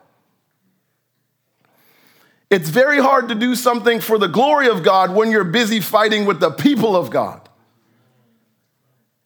It's 2.49 2.69
very 2.69 2.99
hard 2.99 3.29
to 3.29 3.35
do 3.35 3.55
something 3.55 3.99
for 3.99 4.17
the 4.17 4.27
glory 4.27 4.69
of 4.69 4.83
God 4.83 5.13
when 5.13 5.31
you're 5.31 5.43
busy 5.43 5.81
fighting 5.81 6.25
with 6.25 6.39
the 6.39 6.51
people 6.51 6.95
of 6.95 7.09
God. 7.09 7.47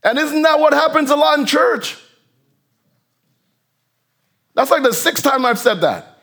And 0.04 0.18
isn't 0.18 0.42
that 0.42 0.60
what 0.60 0.74
happens 0.74 1.12
a 1.12 1.16
lot 1.16 1.38
in 1.38 1.46
church? 1.46 1.98
That's 4.56 4.72
like 4.72 4.84
the 4.84 4.94
sixth 4.94 5.24
time 5.24 5.46
I've 5.46 5.60
said 5.60 5.82
that. 5.82 6.20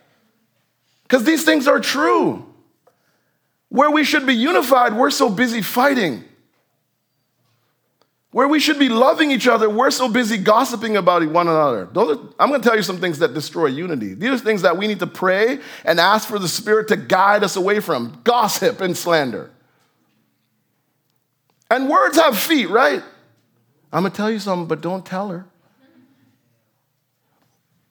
Because 1.05 1.25
these 1.25 1.45
things 1.45 1.69
are 1.69 1.81
true. 1.81 2.45
Where 3.69 3.91
we 3.91 4.05
should 4.05 4.27
be 4.27 4.35
unified, 4.35 4.95
we're 4.95 5.11
so 5.11 5.31
busy 5.31 5.63
fighting. 5.63 6.25
Where 8.39 8.47
we 8.47 8.61
should 8.61 8.79
be 8.79 8.89
loving 8.89 9.33
each 9.33 9.49
other, 9.49 9.69
we're 9.69 9.91
so 9.91 10.09
busy 10.09 10.39
gossiping 10.39 10.97
about 10.97 11.29
one 11.29 11.49
another. 11.49 11.89
Are, 11.93 12.19
I'm 12.39 12.51
going 12.51 12.61
to 12.61 12.69
tell 12.69 12.77
you 12.77 12.85
some 12.85 13.01
things 13.01 13.19
that 13.19 13.35
destroy 13.35 13.67
unity. 13.67 14.15
These 14.15 14.31
are 14.31 14.39
things 14.39 14.63
that 14.63 14.77
we 14.77 14.87
need 14.87 15.01
to 15.01 15.09
pray 15.09 15.59
and 15.85 15.99
ask 15.99 16.29
for 16.29 16.39
the 16.39 16.47
Spirit 16.47 16.87
to 16.87 16.97
guide 16.97 17.43
us 17.43 17.57
away 17.57 17.81
from 17.81 18.21
gossip 18.23 18.81
and 18.81 18.97
slander. 18.97 19.51
And 21.69 21.89
words 21.89 22.17
have 22.17 22.39
feet, 22.39 22.71
right? 22.71 23.03
I'm 23.93 24.03
going 24.03 24.13
to 24.13 24.17
tell 24.17 24.31
you 24.31 24.39
something, 24.39 24.69
but 24.69 24.83
don't 24.83 25.05
tell 25.05 25.31
her. 25.31 25.45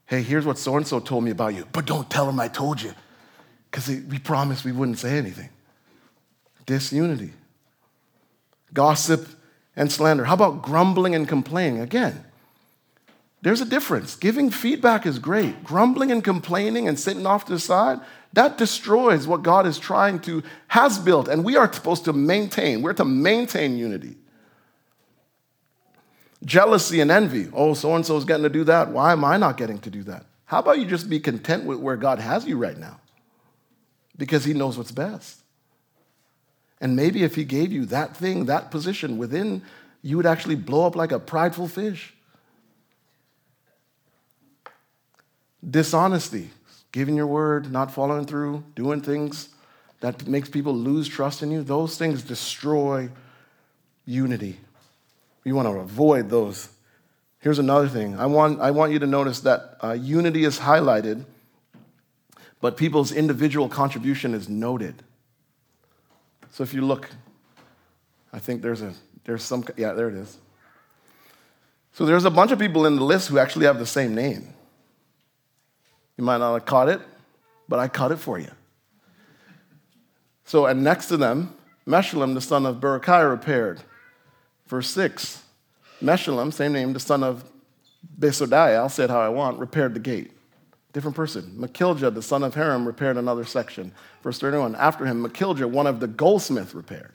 Hey, 0.05 0.21
here's 0.21 0.45
what 0.45 0.57
so 0.57 0.77
and 0.77 0.88
so 0.88 1.01
told 1.01 1.25
me 1.25 1.31
about 1.31 1.55
you, 1.55 1.67
but 1.73 1.86
don't 1.86 2.10
tell 2.10 2.29
him 2.29 2.39
I 2.39 2.47
told 2.47 2.81
you 2.81 2.93
because 3.69 3.89
we 3.89 4.17
promised 4.17 4.63
we 4.63 4.71
wouldn't 4.71 4.97
say 4.97 5.17
anything. 5.17 5.49
Disunity. 6.65 7.33
Gossip 8.73 9.27
and 9.77 9.89
slander. 9.89 10.25
How 10.25 10.33
about 10.33 10.61
grumbling 10.61 11.15
and 11.15 11.25
complaining? 11.27 11.79
Again, 11.79 12.25
there's 13.41 13.61
a 13.61 13.65
difference. 13.65 14.15
Giving 14.15 14.49
feedback 14.49 15.05
is 15.05 15.19
great. 15.19 15.63
Grumbling 15.63 16.11
and 16.11 16.23
complaining 16.23 16.87
and 16.87 16.99
sitting 16.99 17.25
off 17.25 17.45
to 17.45 17.53
the 17.53 17.59
side, 17.59 18.01
that 18.33 18.57
destroys 18.57 19.27
what 19.27 19.43
God 19.43 19.65
is 19.65 19.79
trying 19.79 20.19
to, 20.21 20.43
has 20.67 20.97
built, 20.97 21.27
and 21.27 21.45
we 21.45 21.55
are 21.55 21.71
supposed 21.71 22.05
to 22.05 22.13
maintain. 22.13 22.81
We're 22.81 22.93
to 22.93 23.05
maintain 23.05 23.77
unity. 23.77 24.17
Jealousy 26.43 26.99
and 26.99 27.09
envy. 27.09 27.47
Oh, 27.53 27.73
so 27.73 27.95
and 27.95 28.05
so 28.05 28.17
is 28.17 28.25
getting 28.25 28.43
to 28.43 28.49
do 28.49 28.63
that. 28.65 28.89
Why 28.89 29.11
am 29.11 29.23
I 29.23 29.37
not 29.37 29.57
getting 29.57 29.79
to 29.79 29.89
do 29.89 30.03
that? 30.03 30.25
How 30.45 30.59
about 30.59 30.79
you 30.79 30.85
just 30.85 31.09
be 31.09 31.19
content 31.19 31.65
with 31.65 31.79
where 31.79 31.97
God 31.97 32.19
has 32.19 32.45
you 32.45 32.57
right 32.57 32.77
now? 32.77 32.99
Because 34.17 34.43
He 34.43 34.53
knows 34.53 34.77
what's 34.77 34.91
best. 34.91 35.41
And 36.79 36.95
maybe 36.95 37.23
if 37.23 37.35
he 37.35 37.43
gave 37.43 37.71
you 37.71 37.85
that 37.87 38.15
thing, 38.15 38.45
that 38.45 38.69
position 38.69 39.17
within, 39.17 39.63
you 40.01 40.17
would 40.17 40.25
actually 40.25 40.55
blow 40.55 40.85
up 40.85 40.95
like 40.95 41.11
a 41.11 41.19
prideful 41.19 41.67
fish. 41.67 42.13
Dishonesty, 45.67 46.51
giving 46.91 47.15
your 47.15 47.27
word, 47.27 47.71
not 47.71 47.91
following 47.91 48.25
through, 48.25 48.63
doing 48.75 49.01
things 49.01 49.49
that 49.99 50.27
makes 50.27 50.49
people 50.49 50.73
lose 50.73 51.07
trust 51.07 51.41
in 51.41 51.51
you, 51.51 51.63
those 51.63 51.97
things 51.97 52.21
destroy 52.21 53.09
unity. 54.05 54.59
You 55.43 55.55
want 55.55 55.67
to 55.67 55.79
avoid 55.79 56.29
those. 56.29 56.69
Here's 57.39 57.59
another 57.59 57.87
thing. 57.87 58.19
I 58.19 58.25
want, 58.27 58.61
I 58.61 58.71
want 58.71 58.91
you 58.91 58.99
to 58.99 59.07
notice 59.07 59.39
that 59.41 59.77
uh, 59.83 59.93
unity 59.93 60.43
is 60.43 60.59
highlighted, 60.59 61.25
but 62.61 62.77
people's 62.77 63.11
individual 63.11 63.69
contribution 63.69 64.33
is 64.33 64.47
noted. 64.47 65.03
So 66.51 66.63
if 66.63 66.73
you 66.73 66.81
look, 66.81 67.10
I 68.33 68.39
think 68.39 68.62
there's 68.62 68.81
a 68.81 68.93
there's 69.25 69.43
some 69.43 69.65
yeah, 69.75 69.93
there 69.93 70.10
it 70.10 70.15
is. 70.15 70.38
So 71.93 72.05
there's 72.05 72.25
a 72.25 72.31
bunch 72.31 72.51
of 72.51 72.60
people 72.60 72.86
in 72.86 72.95
the 72.95 73.03
list 73.03 73.27
who 73.27 73.39
actually 73.39 73.65
have 73.65 73.79
the 73.79 73.86
same 73.86 74.13
name. 74.13 74.53
You 76.15 76.23
might 76.23 76.38
not 76.38 76.53
have 76.53 76.65
caught 76.65 76.89
it, 76.89 77.01
but 77.67 77.79
I 77.79 77.88
caught 77.88 78.12
it 78.12 78.17
for 78.17 78.39
you. 78.39 78.51
So, 80.45 80.65
and 80.65 80.83
next 80.83 81.07
to 81.07 81.17
them, 81.17 81.55
Meshullam, 81.88 82.33
the 82.33 82.41
son 82.41 82.65
of 82.65 82.77
Berechiah, 82.77 83.29
repaired. 83.29 83.81
Verse 84.67 84.89
6 84.89 85.43
Meshullam, 86.01 86.53
same 86.53 86.73
name, 86.73 86.93
the 86.93 86.99
son 86.99 87.23
of 87.23 87.43
Besodiah, 88.19 88.75
I'll 88.75 88.89
say 88.89 89.05
it 89.05 89.10
how 89.10 89.19
I 89.19 89.29
want, 89.29 89.60
repaired 89.60 89.93
the 89.93 89.99
gate. 89.99 90.31
Different 90.97 91.15
person. 91.15 91.43
Malchijah, 91.60 92.12
the 92.12 92.23
son 92.23 92.41
of 92.41 92.55
Harim, 92.55 92.83
repaired 92.83 93.17
another 93.17 93.45
section. 93.45 93.91
Verse 94.23 94.39
31, 94.39 94.73
after 94.73 95.05
him, 95.05 95.23
Malchijah, 95.23 95.69
one 95.69 95.86
of 95.86 95.99
the 95.99 96.07
goldsmiths, 96.07 96.73
repaired. 96.73 97.12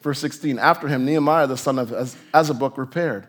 Verse 0.00 0.18
16, 0.20 0.58
after 0.58 0.88
him, 0.88 1.04
Nehemiah, 1.04 1.46
the 1.46 1.58
son 1.58 1.78
of 1.78 1.90
Azbuk, 1.90 2.78
repaired. 2.78 3.26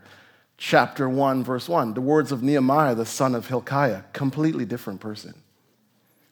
Chapter 0.55 1.09
1, 1.09 1.43
verse 1.43 1.67
1, 1.67 1.93
the 1.93 1.99
words 1.99 2.31
of 2.31 2.41
Nehemiah, 2.41 2.95
the 2.95 3.05
son 3.05 3.35
of 3.35 3.47
Hilkiah, 3.47 4.03
completely 4.13 4.63
different 4.63 5.01
person. 5.01 5.33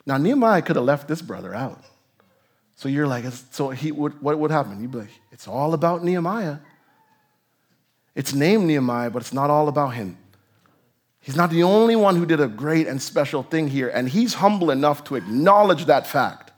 Now, 0.06 0.16
Nehemiah 0.16 0.62
could 0.62 0.78
have 0.78 0.86
left 0.86 1.10
this 1.10 1.22
brother 1.22 1.54
out. 1.54 1.84
So 2.78 2.88
you're 2.88 3.08
like, 3.08 3.26
so 3.52 3.72
he 3.72 3.92
would, 3.92 4.22
what 4.22 4.40
would 4.40 4.52
happen? 4.52 4.82
You'd 4.82 4.92
be 4.92 5.00
like, 5.00 5.22
it's 5.34 5.50
all 5.50 5.74
about 5.74 6.02
Nehemiah. 6.02 6.60
It's 8.16 8.34
named 8.34 8.68
Nehemiah, 8.68 9.10
but 9.10 9.22
it's 9.22 9.34
not 9.34 9.50
all 9.50 9.68
about 9.68 9.96
him. 9.96 10.18
He's 11.22 11.36
not 11.36 11.50
the 11.50 11.64
only 11.64 11.96
one 11.96 12.16
who 12.16 12.26
did 12.26 12.40
a 12.40 12.48
great 12.48 12.88
and 12.88 13.02
special 13.02 13.44
thing 13.44 13.68
here, 13.68 13.90
and 13.90 14.08
he's 14.08 14.36
humble 14.36 14.72
enough 14.72 15.04
to 15.06 15.16
acknowledge 15.16 15.86
that 15.86 16.08
fact 16.08 16.52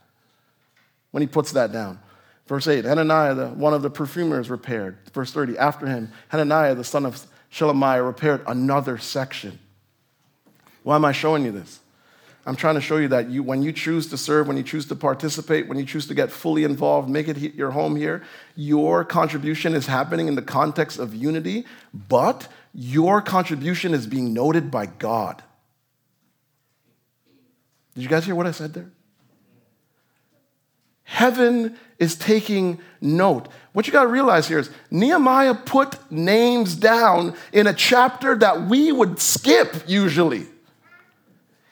when 1.12 1.22
he 1.22 1.28
puts 1.28 1.52
that 1.54 1.72
down. 1.72 2.00
Verse 2.48 2.68
8 2.68 2.86
Hananiah, 2.86 3.34
the, 3.34 3.48
one 3.48 3.74
of 3.74 3.82
the 3.82 3.90
perfumers, 3.90 4.50
repaired. 4.50 4.98
Verse 5.14 5.32
30 5.32 5.58
After 5.58 5.88
him, 5.88 6.12
Hananiah, 6.30 6.76
the 6.76 6.84
son 6.84 7.06
of 7.06 7.26
Shelemiah, 7.52 8.06
repaired 8.06 8.44
another 8.46 8.98
section. 8.98 9.60
Why 10.84 10.96
am 10.96 11.06
I 11.06 11.12
showing 11.12 11.46
you 11.46 11.52
this? 11.52 11.80
I'm 12.46 12.56
trying 12.56 12.74
to 12.76 12.82
show 12.82 12.98
you 12.98 13.08
that 13.10 13.30
you, 13.30 13.44
when 13.44 13.62
you 13.62 13.72
choose 13.72 14.08
to 14.08 14.18
serve, 14.18 14.48
when 14.48 14.58
you 14.58 14.64
choose 14.64 14.88
to 14.88 14.96
participate, 14.96 15.68
when 15.68 15.78
you 15.78 15.86
choose 15.86 16.08
to 16.08 16.16
get 16.16 16.32
fully 16.32 16.64
involved, 16.64 17.08
make 17.08 17.28
it 17.28 17.38
your 17.38 17.70
home 17.70 17.96
here, 17.96 18.24
your 18.56 19.06
contribution 19.06 19.76
is 19.76 19.86
happening 19.86 20.28
in 20.28 20.34
the 20.34 20.42
context 20.42 20.98
of 20.98 21.14
unity, 21.14 21.66
but 21.94 22.48
your 22.74 23.22
contribution 23.22 23.94
is 23.94 24.08
being 24.08 24.34
noted 24.34 24.72
by 24.72 24.86
God. 24.86 25.44
Did 27.96 28.04
you 28.04 28.10
guys 28.10 28.26
hear 28.26 28.36
what 28.36 28.48
I 28.48 28.52
said 28.52 28.74
there? 28.74 28.92
Heaven 31.04 31.78
is 32.00 32.16
taking 32.16 32.80
note. 33.02 33.50
What 33.74 33.86
you 33.86 33.94
got 33.94 34.04
to 34.04 34.10
realize 34.10 34.48
here 34.48 34.60
is 34.60 34.70
Nehemiah 34.90 35.54
put 35.54 36.12
names 36.12 36.76
down 36.76 37.36
in 37.52 37.68
a 37.68 37.74
chapter 37.74 38.36
that 38.38 38.64
we 38.64 38.92
would 38.92 39.20
skip 39.20 39.84
usually. 39.88 40.48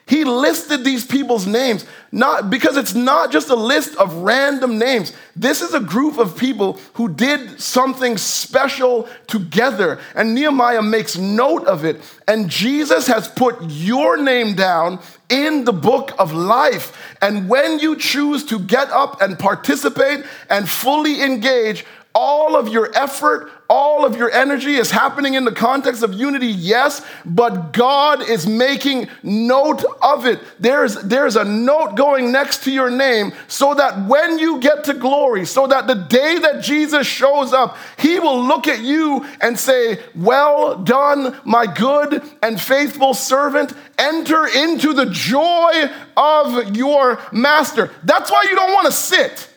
He 0.10 0.24
listed 0.24 0.84
these 0.84 1.06
people's 1.06 1.45
names, 1.45 1.86
not 2.12 2.50
because 2.50 2.78
it's 2.78 2.95
not 2.95 3.32
just 3.32 3.52
a 3.52 3.56
list 3.56 3.95
of 3.98 4.12
random 4.15 4.80
names. 4.80 5.13
This 5.36 5.62
is 5.62 5.76
a 5.76 5.80
group 5.80 6.17
of 6.17 6.36
people 6.36 6.80
who 6.93 7.10
did 7.10 7.62
something 7.62 8.17
special 8.17 9.08
together. 9.28 10.00
And 10.15 10.34
Nehemiah 10.34 10.82
makes 10.82 11.15
note 11.15 11.67
of 11.67 11.86
it. 11.86 12.02
And 12.28 12.50
Jesus 12.50 13.06
has 13.06 13.28
put 13.28 13.58
your 13.62 14.17
name 14.17 14.56
down 14.56 14.98
in 15.30 15.63
the 15.63 15.74
book 15.74 16.12
of 16.17 16.34
life. 16.34 17.15
And 17.22 17.48
when 17.48 17.78
you 17.78 17.95
choose 17.95 18.43
to 18.45 18.58
get 18.58 18.89
up 18.89 19.22
and 19.22 19.38
participate 19.38 20.26
and 20.50 20.67
fully 20.67 21.22
engage, 21.22 21.86
all 22.15 22.56
of 22.56 22.67
your 22.67 22.89
effort, 22.98 23.52
all 23.69 24.04
of 24.04 24.17
your 24.17 24.32
energy 24.32 24.74
is 24.74 24.89
happening 24.89 25.36
in 25.36 25.45
the 25.45 25.52
context 25.52 26.02
of 26.02 26.12
unity, 26.12 26.48
yes, 26.48 27.06
but 27.24 27.72
God 27.72 28.28
is 28.28 28.48
making 28.48 29.08
note 29.22 29.86
of 30.02 30.26
it. 30.26 30.39
There's, 30.60 30.95
there's 30.95 31.36
a 31.36 31.43
note 31.43 31.95
going 31.95 32.32
next 32.32 32.63
to 32.63 32.72
your 32.72 32.89
name 32.89 33.32
so 33.48 33.76
that 33.76 34.08
when 34.08 34.39
you 34.39 34.60
get 34.60 34.86
to 34.86 34.95
glory, 34.95 35.45
so 35.45 35.67
that 35.67 35.86
the 35.86 35.93
day 35.93 36.39
that 36.39 36.63
Jesus 36.63 37.06
shows 37.06 37.54
up, 37.54 37.78
he 38.00 38.19
will 38.19 38.43
look 38.43 38.67
at 38.67 38.80
you 38.80 39.26
and 39.39 39.58
say, 39.58 40.00
Well 40.15 40.78
done, 40.78 41.39
my 41.45 41.67
good 41.67 42.24
and 42.41 42.60
faithful 42.60 43.13
servant. 43.13 43.74
Enter 44.00 44.48
into 44.48 44.93
the 44.93 45.08
joy 45.12 45.91
of 46.17 46.76
your 46.76 47.22
master. 47.32 47.91
That's 48.04 48.32
why 48.32 48.45
you 48.50 48.56
don't 48.56 48.74
want 48.74 48.88
to 48.88 48.93
sit. 48.93 49.49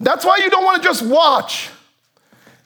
That's 0.00 0.24
why 0.24 0.38
you 0.42 0.50
don't 0.50 0.64
want 0.64 0.82
to 0.82 0.88
just 0.88 1.02
watch. 1.02 1.70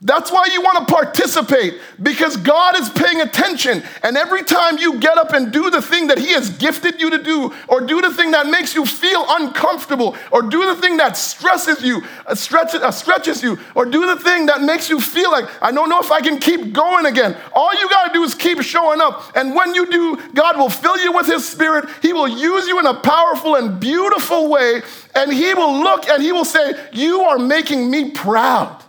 That's 0.04 0.32
why 0.32 0.48
you 0.52 0.60
want 0.60 0.88
to 0.88 0.92
participate 0.92 1.80
because 2.02 2.36
God 2.36 2.76
is 2.76 2.88
paying 2.90 3.20
attention. 3.20 3.84
And 4.02 4.16
every 4.16 4.42
time 4.42 4.76
you 4.78 4.98
get 4.98 5.16
up 5.16 5.32
and 5.32 5.52
do 5.52 5.70
the 5.70 5.80
thing 5.80 6.08
that 6.08 6.18
He 6.18 6.32
has 6.32 6.50
gifted 6.50 7.00
you 7.00 7.10
to 7.10 7.22
do, 7.22 7.54
or 7.68 7.80
do 7.82 8.00
the 8.00 8.12
thing 8.12 8.32
that 8.32 8.48
makes 8.48 8.74
you 8.74 8.84
feel 8.84 9.24
uncomfortable, 9.28 10.16
or 10.32 10.42
do 10.42 10.66
the 10.66 10.74
thing 10.74 10.96
that 10.96 11.16
stresses 11.16 11.84
you, 11.84 12.02
uh, 12.26 12.34
uh, 12.34 12.90
stretches 12.90 13.44
you, 13.44 13.60
or 13.76 13.86
do 13.86 14.04
the 14.06 14.16
thing 14.16 14.46
that 14.46 14.60
makes 14.60 14.90
you 14.90 15.00
feel 15.00 15.30
like, 15.30 15.48
I 15.62 15.70
don't 15.70 15.88
know 15.88 16.00
if 16.00 16.10
I 16.10 16.20
can 16.20 16.40
keep 16.40 16.72
going 16.72 17.06
again. 17.06 17.36
All 17.52 17.72
you 17.72 17.88
got 17.88 18.08
to 18.08 18.12
do 18.12 18.24
is 18.24 18.34
keep 18.34 18.60
showing 18.60 19.00
up. 19.00 19.30
And 19.36 19.54
when 19.54 19.72
you 19.72 19.88
do, 19.88 20.20
God 20.34 20.58
will 20.58 20.70
fill 20.70 20.98
you 20.98 21.12
with 21.12 21.26
His 21.26 21.48
Spirit. 21.48 21.88
He 22.02 22.12
will 22.12 22.28
use 22.28 22.66
you 22.66 22.80
in 22.80 22.86
a 22.86 22.94
powerful 22.94 23.54
and 23.54 23.78
beautiful 23.78 24.50
way. 24.50 24.82
And 25.14 25.32
He 25.32 25.54
will 25.54 25.80
look 25.80 26.08
and 26.08 26.20
He 26.20 26.32
will 26.32 26.44
say, 26.44 26.74
You 26.92 27.20
are 27.20 27.38
making 27.38 27.88
me 27.88 28.10
proud. 28.10 28.81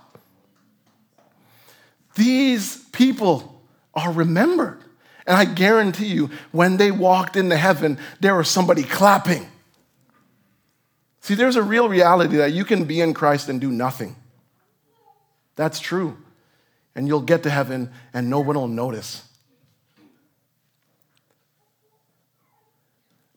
These 2.15 2.77
people 2.91 3.61
are 3.93 4.11
remembered. 4.11 4.79
And 5.25 5.37
I 5.37 5.45
guarantee 5.45 6.07
you, 6.07 6.29
when 6.51 6.77
they 6.77 6.91
walked 6.91 7.35
into 7.35 7.57
heaven, 7.57 7.97
there 8.19 8.35
was 8.35 8.49
somebody 8.49 8.83
clapping. 8.83 9.47
See, 11.21 11.35
there's 11.35 11.55
a 11.55 11.63
real 11.63 11.87
reality 11.87 12.37
that 12.37 12.51
you 12.51 12.65
can 12.65 12.83
be 12.83 12.99
in 12.99 13.13
Christ 13.13 13.47
and 13.47 13.61
do 13.61 13.71
nothing. 13.71 14.15
That's 15.55 15.79
true. 15.79 16.17
And 16.95 17.07
you'll 17.07 17.21
get 17.21 17.43
to 17.43 17.49
heaven 17.49 17.91
and 18.13 18.29
no 18.29 18.41
one 18.41 18.55
will 18.55 18.67
notice. 18.67 19.23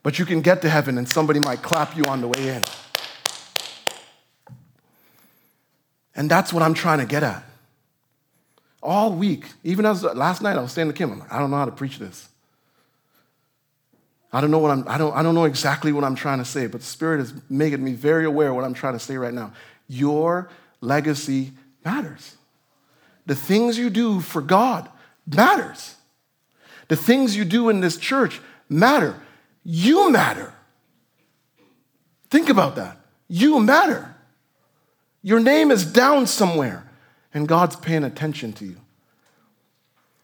But 0.03 0.19
you 0.19 0.25
can 0.25 0.41
get 0.41 0.63
to 0.63 0.69
heaven 0.69 0.99
and 0.99 1.09
somebody 1.09 1.41
might 1.41 1.63
clap 1.63 1.97
you 1.97 2.05
on 2.05 2.21
the 2.21 2.29
way 2.29 2.49
in. 2.49 2.63
And 6.17 6.31
that's 6.31 6.53
what 6.53 6.63
I'm 6.63 6.75
trying 6.75 6.99
to 6.99 7.07
get 7.07 7.23
at 7.23 7.45
all 8.87 9.13
week, 9.13 9.53
even 9.65 9.85
as 9.85 10.05
last 10.05 10.41
night 10.41 10.57
I 10.57 10.63
was 10.63 10.71
saying 10.71 10.89
to 10.89 10.95
Kim, 10.95 11.23
I 11.29 11.41
don't 11.41 11.51
know 11.51 11.57
how 11.57 11.65
to 11.65 11.73
preach 11.73 11.99
this. 11.99 12.29
I 14.33 14.41
don't 14.41 14.51
know 14.51 14.59
what 14.59 14.71
I'm, 14.71 14.87
I 14.87 14.97
don't, 14.97 15.15
I 15.15 15.23
don't 15.23 15.35
know 15.35 15.45
exactly 15.45 15.93
what 15.93 16.05
I'm 16.05 16.15
trying 16.15 16.39
to 16.39 16.45
say, 16.45 16.69
but 16.69 16.81
the 16.81 16.87
Spirit 16.87 17.21
is 17.21 17.35
making 17.51 17.83
me 17.83 17.95
very 17.95 18.25
aware 18.25 18.51
of 18.51 18.55
what 18.55 18.65
I'm 18.65 18.75
trying 18.75 18.93
to 18.93 18.99
say 19.01 19.17
right 19.17 19.35
now. 19.35 19.53
Your 19.89 20.49
legacy 20.81 21.53
matters. 21.85 22.37
The 23.27 23.35
things 23.35 23.77
you 23.77 23.91
do 23.91 24.21
for 24.21 24.41
God 24.41 24.89
matters. 25.27 25.97
The 26.89 26.97
things 26.97 27.37
you 27.37 27.45
do 27.45 27.69
in 27.69 27.81
this 27.81 27.97
church 27.97 28.41
matter. 28.69 29.21
You 29.65 30.13
matter. 30.13 30.55
Think 32.31 32.49
about 32.49 32.77
that. 32.77 32.99
You 33.27 33.59
matter. 33.59 34.15
Your 35.23 35.41
name 35.41 35.73
is 35.73 35.85
down 35.85 36.29
somewhere 36.29 36.86
and 37.37 37.47
God's 37.47 37.77
paying 37.77 38.03
attention 38.03 38.55
to 38.55 38.65
you. 38.65 38.77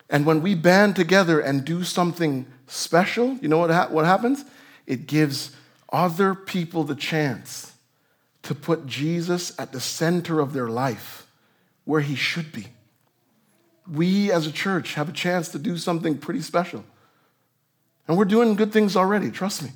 And 0.09 0.25
when 0.25 0.40
we 0.40 0.55
band 0.55 0.96
together 0.96 1.40
and 1.40 1.62
do 1.62 1.85
something 1.85 2.46
special, 2.66 3.35
you 3.42 3.48
know 3.48 3.59
what, 3.59 3.68
ha- 3.68 3.88
what 3.90 4.07
happens? 4.07 4.46
It 4.87 5.07
gives 5.07 5.55
other 5.92 6.35
people 6.35 6.85
the 6.85 6.94
chance 6.94 7.75
to 8.44 8.55
put 8.55 8.87
Jesus 8.87 9.53
at 9.59 9.72
the 9.72 9.81
center 9.81 10.40
of 10.40 10.55
their 10.55 10.68
life 10.68 11.27
where 11.85 12.01
he 12.01 12.14
should 12.14 12.51
be. 12.51 12.68
We 13.87 14.33
as 14.33 14.46
a 14.46 14.53
church 14.53 14.94
have 14.94 15.11
a 15.11 15.12
chance 15.12 15.51
to 15.51 15.59
do 15.59 15.77
something 15.77 16.16
pretty 16.16 16.40
special. 16.40 16.83
And 18.09 18.16
we're 18.16 18.25
doing 18.25 18.55
good 18.55 18.72
things 18.72 18.96
already, 18.96 19.31
trust 19.31 19.62
me. 19.62 19.72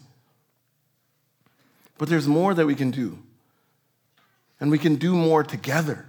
But 1.99 2.09
there's 2.09 2.27
more 2.27 2.55
that 2.55 2.67
we 2.67 2.75
can 2.75 2.91
do. 2.91 3.19
And 4.59 4.71
we 4.71 4.79
can 4.79 4.97
do 4.97 5.15
more 5.15 5.45
together. 5.45 6.07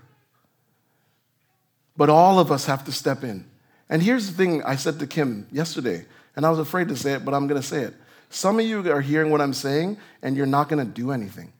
But 1.97 2.09
all 2.09 2.39
of 2.39 2.51
us 2.51 2.65
have 2.67 2.85
to 2.85 2.91
step 2.91 3.23
in. 3.23 3.45
And 3.89 4.03
here's 4.03 4.27
the 4.27 4.33
thing 4.33 4.63
I 4.63 4.75
said 4.75 4.99
to 4.99 5.07
Kim 5.07 5.47
yesterday, 5.51 6.05
and 6.35 6.45
I 6.45 6.49
was 6.49 6.59
afraid 6.59 6.87
to 6.89 6.95
say 6.95 7.13
it, 7.13 7.25
but 7.25 7.33
I'm 7.33 7.47
going 7.47 7.59
to 7.59 7.67
say 7.67 7.81
it. 7.81 7.95
Some 8.29 8.59
of 8.59 8.65
you 8.65 8.91
are 8.91 9.01
hearing 9.01 9.31
what 9.31 9.41
I'm 9.41 9.53
saying, 9.53 9.97
and 10.21 10.35
you're 10.35 10.45
not 10.45 10.69
going 10.69 10.85
to 10.85 10.91
do 10.91 11.11
anything. 11.11 11.53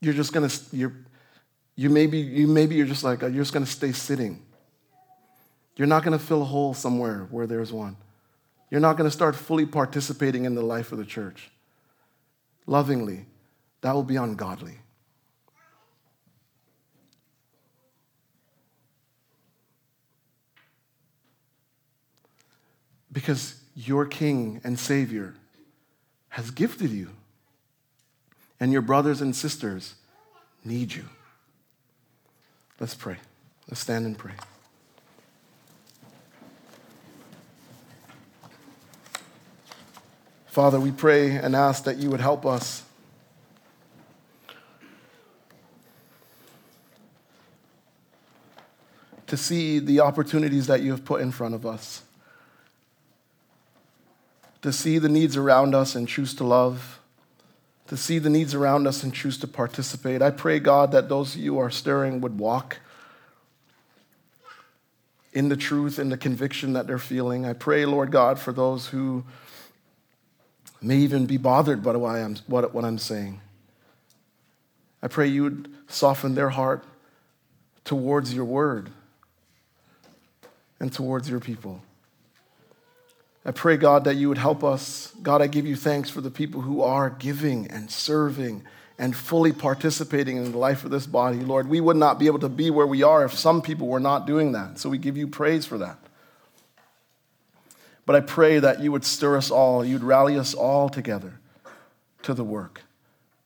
You're 0.00 0.14
just 0.14 0.32
going 0.34 0.48
to, 0.48 0.60
you're, 0.76 0.92
you 1.76 1.88
maybe, 1.88 2.18
you 2.18 2.46
maybe 2.46 2.74
you're 2.74 2.86
just 2.86 3.02
like, 3.02 3.22
you're 3.22 3.30
just 3.32 3.54
going 3.54 3.64
to 3.64 3.70
stay 3.70 3.92
sitting. 3.92 4.42
You're 5.76 5.88
not 5.88 6.04
going 6.04 6.16
to 6.16 6.24
fill 6.24 6.42
a 6.42 6.44
hole 6.44 6.74
somewhere 6.74 7.26
where 7.30 7.46
there's 7.46 7.72
one. 7.72 7.96
You're 8.70 8.82
not 8.82 8.96
going 8.96 9.08
to 9.08 9.14
start 9.14 9.34
fully 9.34 9.66
participating 9.66 10.44
in 10.44 10.54
the 10.54 10.62
life 10.62 10.92
of 10.92 10.98
the 10.98 11.04
church. 11.04 11.50
Lovingly, 12.66 13.26
that 13.84 13.94
will 13.94 14.02
be 14.02 14.16
ungodly. 14.16 14.78
Because 23.12 23.60
your 23.76 24.06
King 24.06 24.62
and 24.64 24.78
Savior 24.78 25.34
has 26.30 26.50
gifted 26.50 26.92
you, 26.92 27.10
and 28.58 28.72
your 28.72 28.80
brothers 28.80 29.20
and 29.20 29.36
sisters 29.36 29.96
need 30.64 30.94
you. 30.94 31.04
Let's 32.80 32.94
pray. 32.94 33.18
Let's 33.68 33.80
stand 33.80 34.06
and 34.06 34.16
pray. 34.16 34.32
Father, 40.46 40.80
we 40.80 40.90
pray 40.90 41.32
and 41.32 41.54
ask 41.54 41.84
that 41.84 41.98
you 41.98 42.08
would 42.08 42.22
help 42.22 42.46
us 42.46 42.82
to 49.34 49.42
see 49.42 49.80
the 49.80 49.98
opportunities 49.98 50.68
that 50.68 50.80
you 50.80 50.92
have 50.92 51.04
put 51.04 51.20
in 51.20 51.32
front 51.32 51.56
of 51.56 51.66
us, 51.66 52.02
to 54.62 54.72
see 54.72 54.96
the 54.96 55.08
needs 55.08 55.36
around 55.36 55.74
us 55.74 55.96
and 55.96 56.06
choose 56.06 56.34
to 56.34 56.44
love, 56.44 57.00
to 57.88 57.96
see 57.96 58.20
the 58.20 58.30
needs 58.30 58.54
around 58.54 58.86
us 58.86 59.02
and 59.02 59.12
choose 59.12 59.36
to 59.36 59.48
participate. 59.48 60.22
I 60.22 60.30
pray, 60.30 60.60
God, 60.60 60.92
that 60.92 61.08
those 61.08 61.34
you 61.34 61.58
are 61.58 61.68
stirring 61.68 62.20
would 62.20 62.38
walk 62.38 62.78
in 65.32 65.48
the 65.48 65.56
truth 65.56 65.98
and 65.98 66.12
the 66.12 66.16
conviction 66.16 66.74
that 66.74 66.86
they're 66.86 66.96
feeling. 66.96 67.44
I 67.44 67.54
pray, 67.54 67.84
Lord 67.86 68.12
God, 68.12 68.38
for 68.38 68.52
those 68.52 68.86
who 68.86 69.24
may 70.80 70.98
even 70.98 71.26
be 71.26 71.38
bothered 71.38 71.82
by 71.82 71.96
what 71.96 72.14
I'm, 72.14 72.36
what, 72.46 72.72
what 72.72 72.84
I'm 72.84 72.98
saying. 72.98 73.40
I 75.02 75.08
pray 75.08 75.26
you 75.26 75.42
would 75.42 75.74
soften 75.88 76.36
their 76.36 76.50
heart 76.50 76.84
towards 77.84 78.32
your 78.32 78.44
word 78.44 78.92
and 80.80 80.92
towards 80.92 81.28
your 81.28 81.40
people. 81.40 81.82
I 83.46 83.50
pray, 83.50 83.76
God, 83.76 84.04
that 84.04 84.14
you 84.14 84.28
would 84.28 84.38
help 84.38 84.64
us. 84.64 85.12
God, 85.22 85.42
I 85.42 85.46
give 85.46 85.66
you 85.66 85.76
thanks 85.76 86.08
for 86.08 86.20
the 86.20 86.30
people 86.30 86.62
who 86.62 86.80
are 86.80 87.10
giving 87.10 87.66
and 87.70 87.90
serving 87.90 88.62
and 88.98 89.14
fully 89.14 89.52
participating 89.52 90.36
in 90.36 90.52
the 90.52 90.58
life 90.58 90.84
of 90.84 90.90
this 90.90 91.06
body. 91.06 91.40
Lord, 91.40 91.68
we 91.68 91.80
would 91.80 91.96
not 91.96 92.18
be 92.18 92.26
able 92.26 92.38
to 92.38 92.48
be 92.48 92.70
where 92.70 92.86
we 92.86 93.02
are 93.02 93.24
if 93.24 93.34
some 93.34 93.60
people 93.60 93.88
were 93.88 94.00
not 94.00 94.26
doing 94.26 94.52
that. 94.52 94.78
So 94.78 94.88
we 94.88 94.98
give 94.98 95.16
you 95.16 95.26
praise 95.26 95.66
for 95.66 95.78
that. 95.78 95.98
But 98.06 98.16
I 98.16 98.20
pray 98.20 98.58
that 98.58 98.80
you 98.80 98.92
would 98.92 99.04
stir 99.04 99.36
us 99.36 99.50
all, 99.50 99.84
you'd 99.84 100.02
rally 100.02 100.38
us 100.38 100.54
all 100.54 100.88
together 100.88 101.40
to 102.22 102.34
the 102.34 102.44
work, 102.44 102.82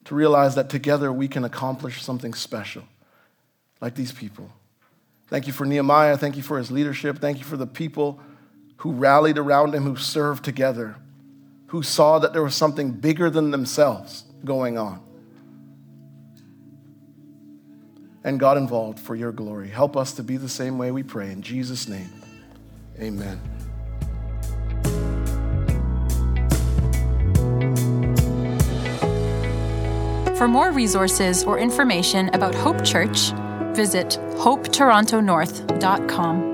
to 0.04 0.14
realize 0.14 0.54
that 0.56 0.68
together 0.68 1.12
we 1.12 1.28
can 1.28 1.44
accomplish 1.44 2.02
something 2.02 2.34
special, 2.34 2.84
like 3.80 3.94
these 3.94 4.12
people. 4.12 4.50
Thank 5.28 5.46
you 5.46 5.52
for 5.52 5.66
Nehemiah. 5.66 6.16
Thank 6.16 6.36
you 6.36 6.42
for 6.42 6.58
his 6.58 6.70
leadership. 6.70 7.18
Thank 7.18 7.38
you 7.38 7.44
for 7.44 7.56
the 7.56 7.66
people 7.66 8.20
who 8.78 8.92
rallied 8.92 9.38
around 9.38 9.74
him, 9.74 9.84
who 9.84 9.96
served 9.96 10.44
together, 10.44 10.96
who 11.66 11.82
saw 11.82 12.18
that 12.18 12.32
there 12.32 12.42
was 12.42 12.54
something 12.54 12.92
bigger 12.92 13.28
than 13.28 13.50
themselves 13.50 14.24
going 14.44 14.78
on. 14.78 15.00
And 18.24 18.40
got 18.40 18.56
involved 18.56 18.98
for 18.98 19.14
your 19.14 19.32
glory. 19.32 19.68
Help 19.68 19.96
us 19.96 20.12
to 20.14 20.22
be 20.22 20.36
the 20.36 20.48
same 20.48 20.78
way 20.78 20.90
we 20.90 21.02
pray. 21.02 21.30
In 21.30 21.42
Jesus' 21.42 21.88
name, 21.88 22.10
amen. 22.98 23.40
For 30.36 30.46
more 30.46 30.70
resources 30.70 31.42
or 31.44 31.58
information 31.58 32.28
about 32.32 32.54
Hope 32.54 32.84
Church, 32.84 33.32
visit 33.78 34.18
hopetorontonorth.com. 34.42 36.47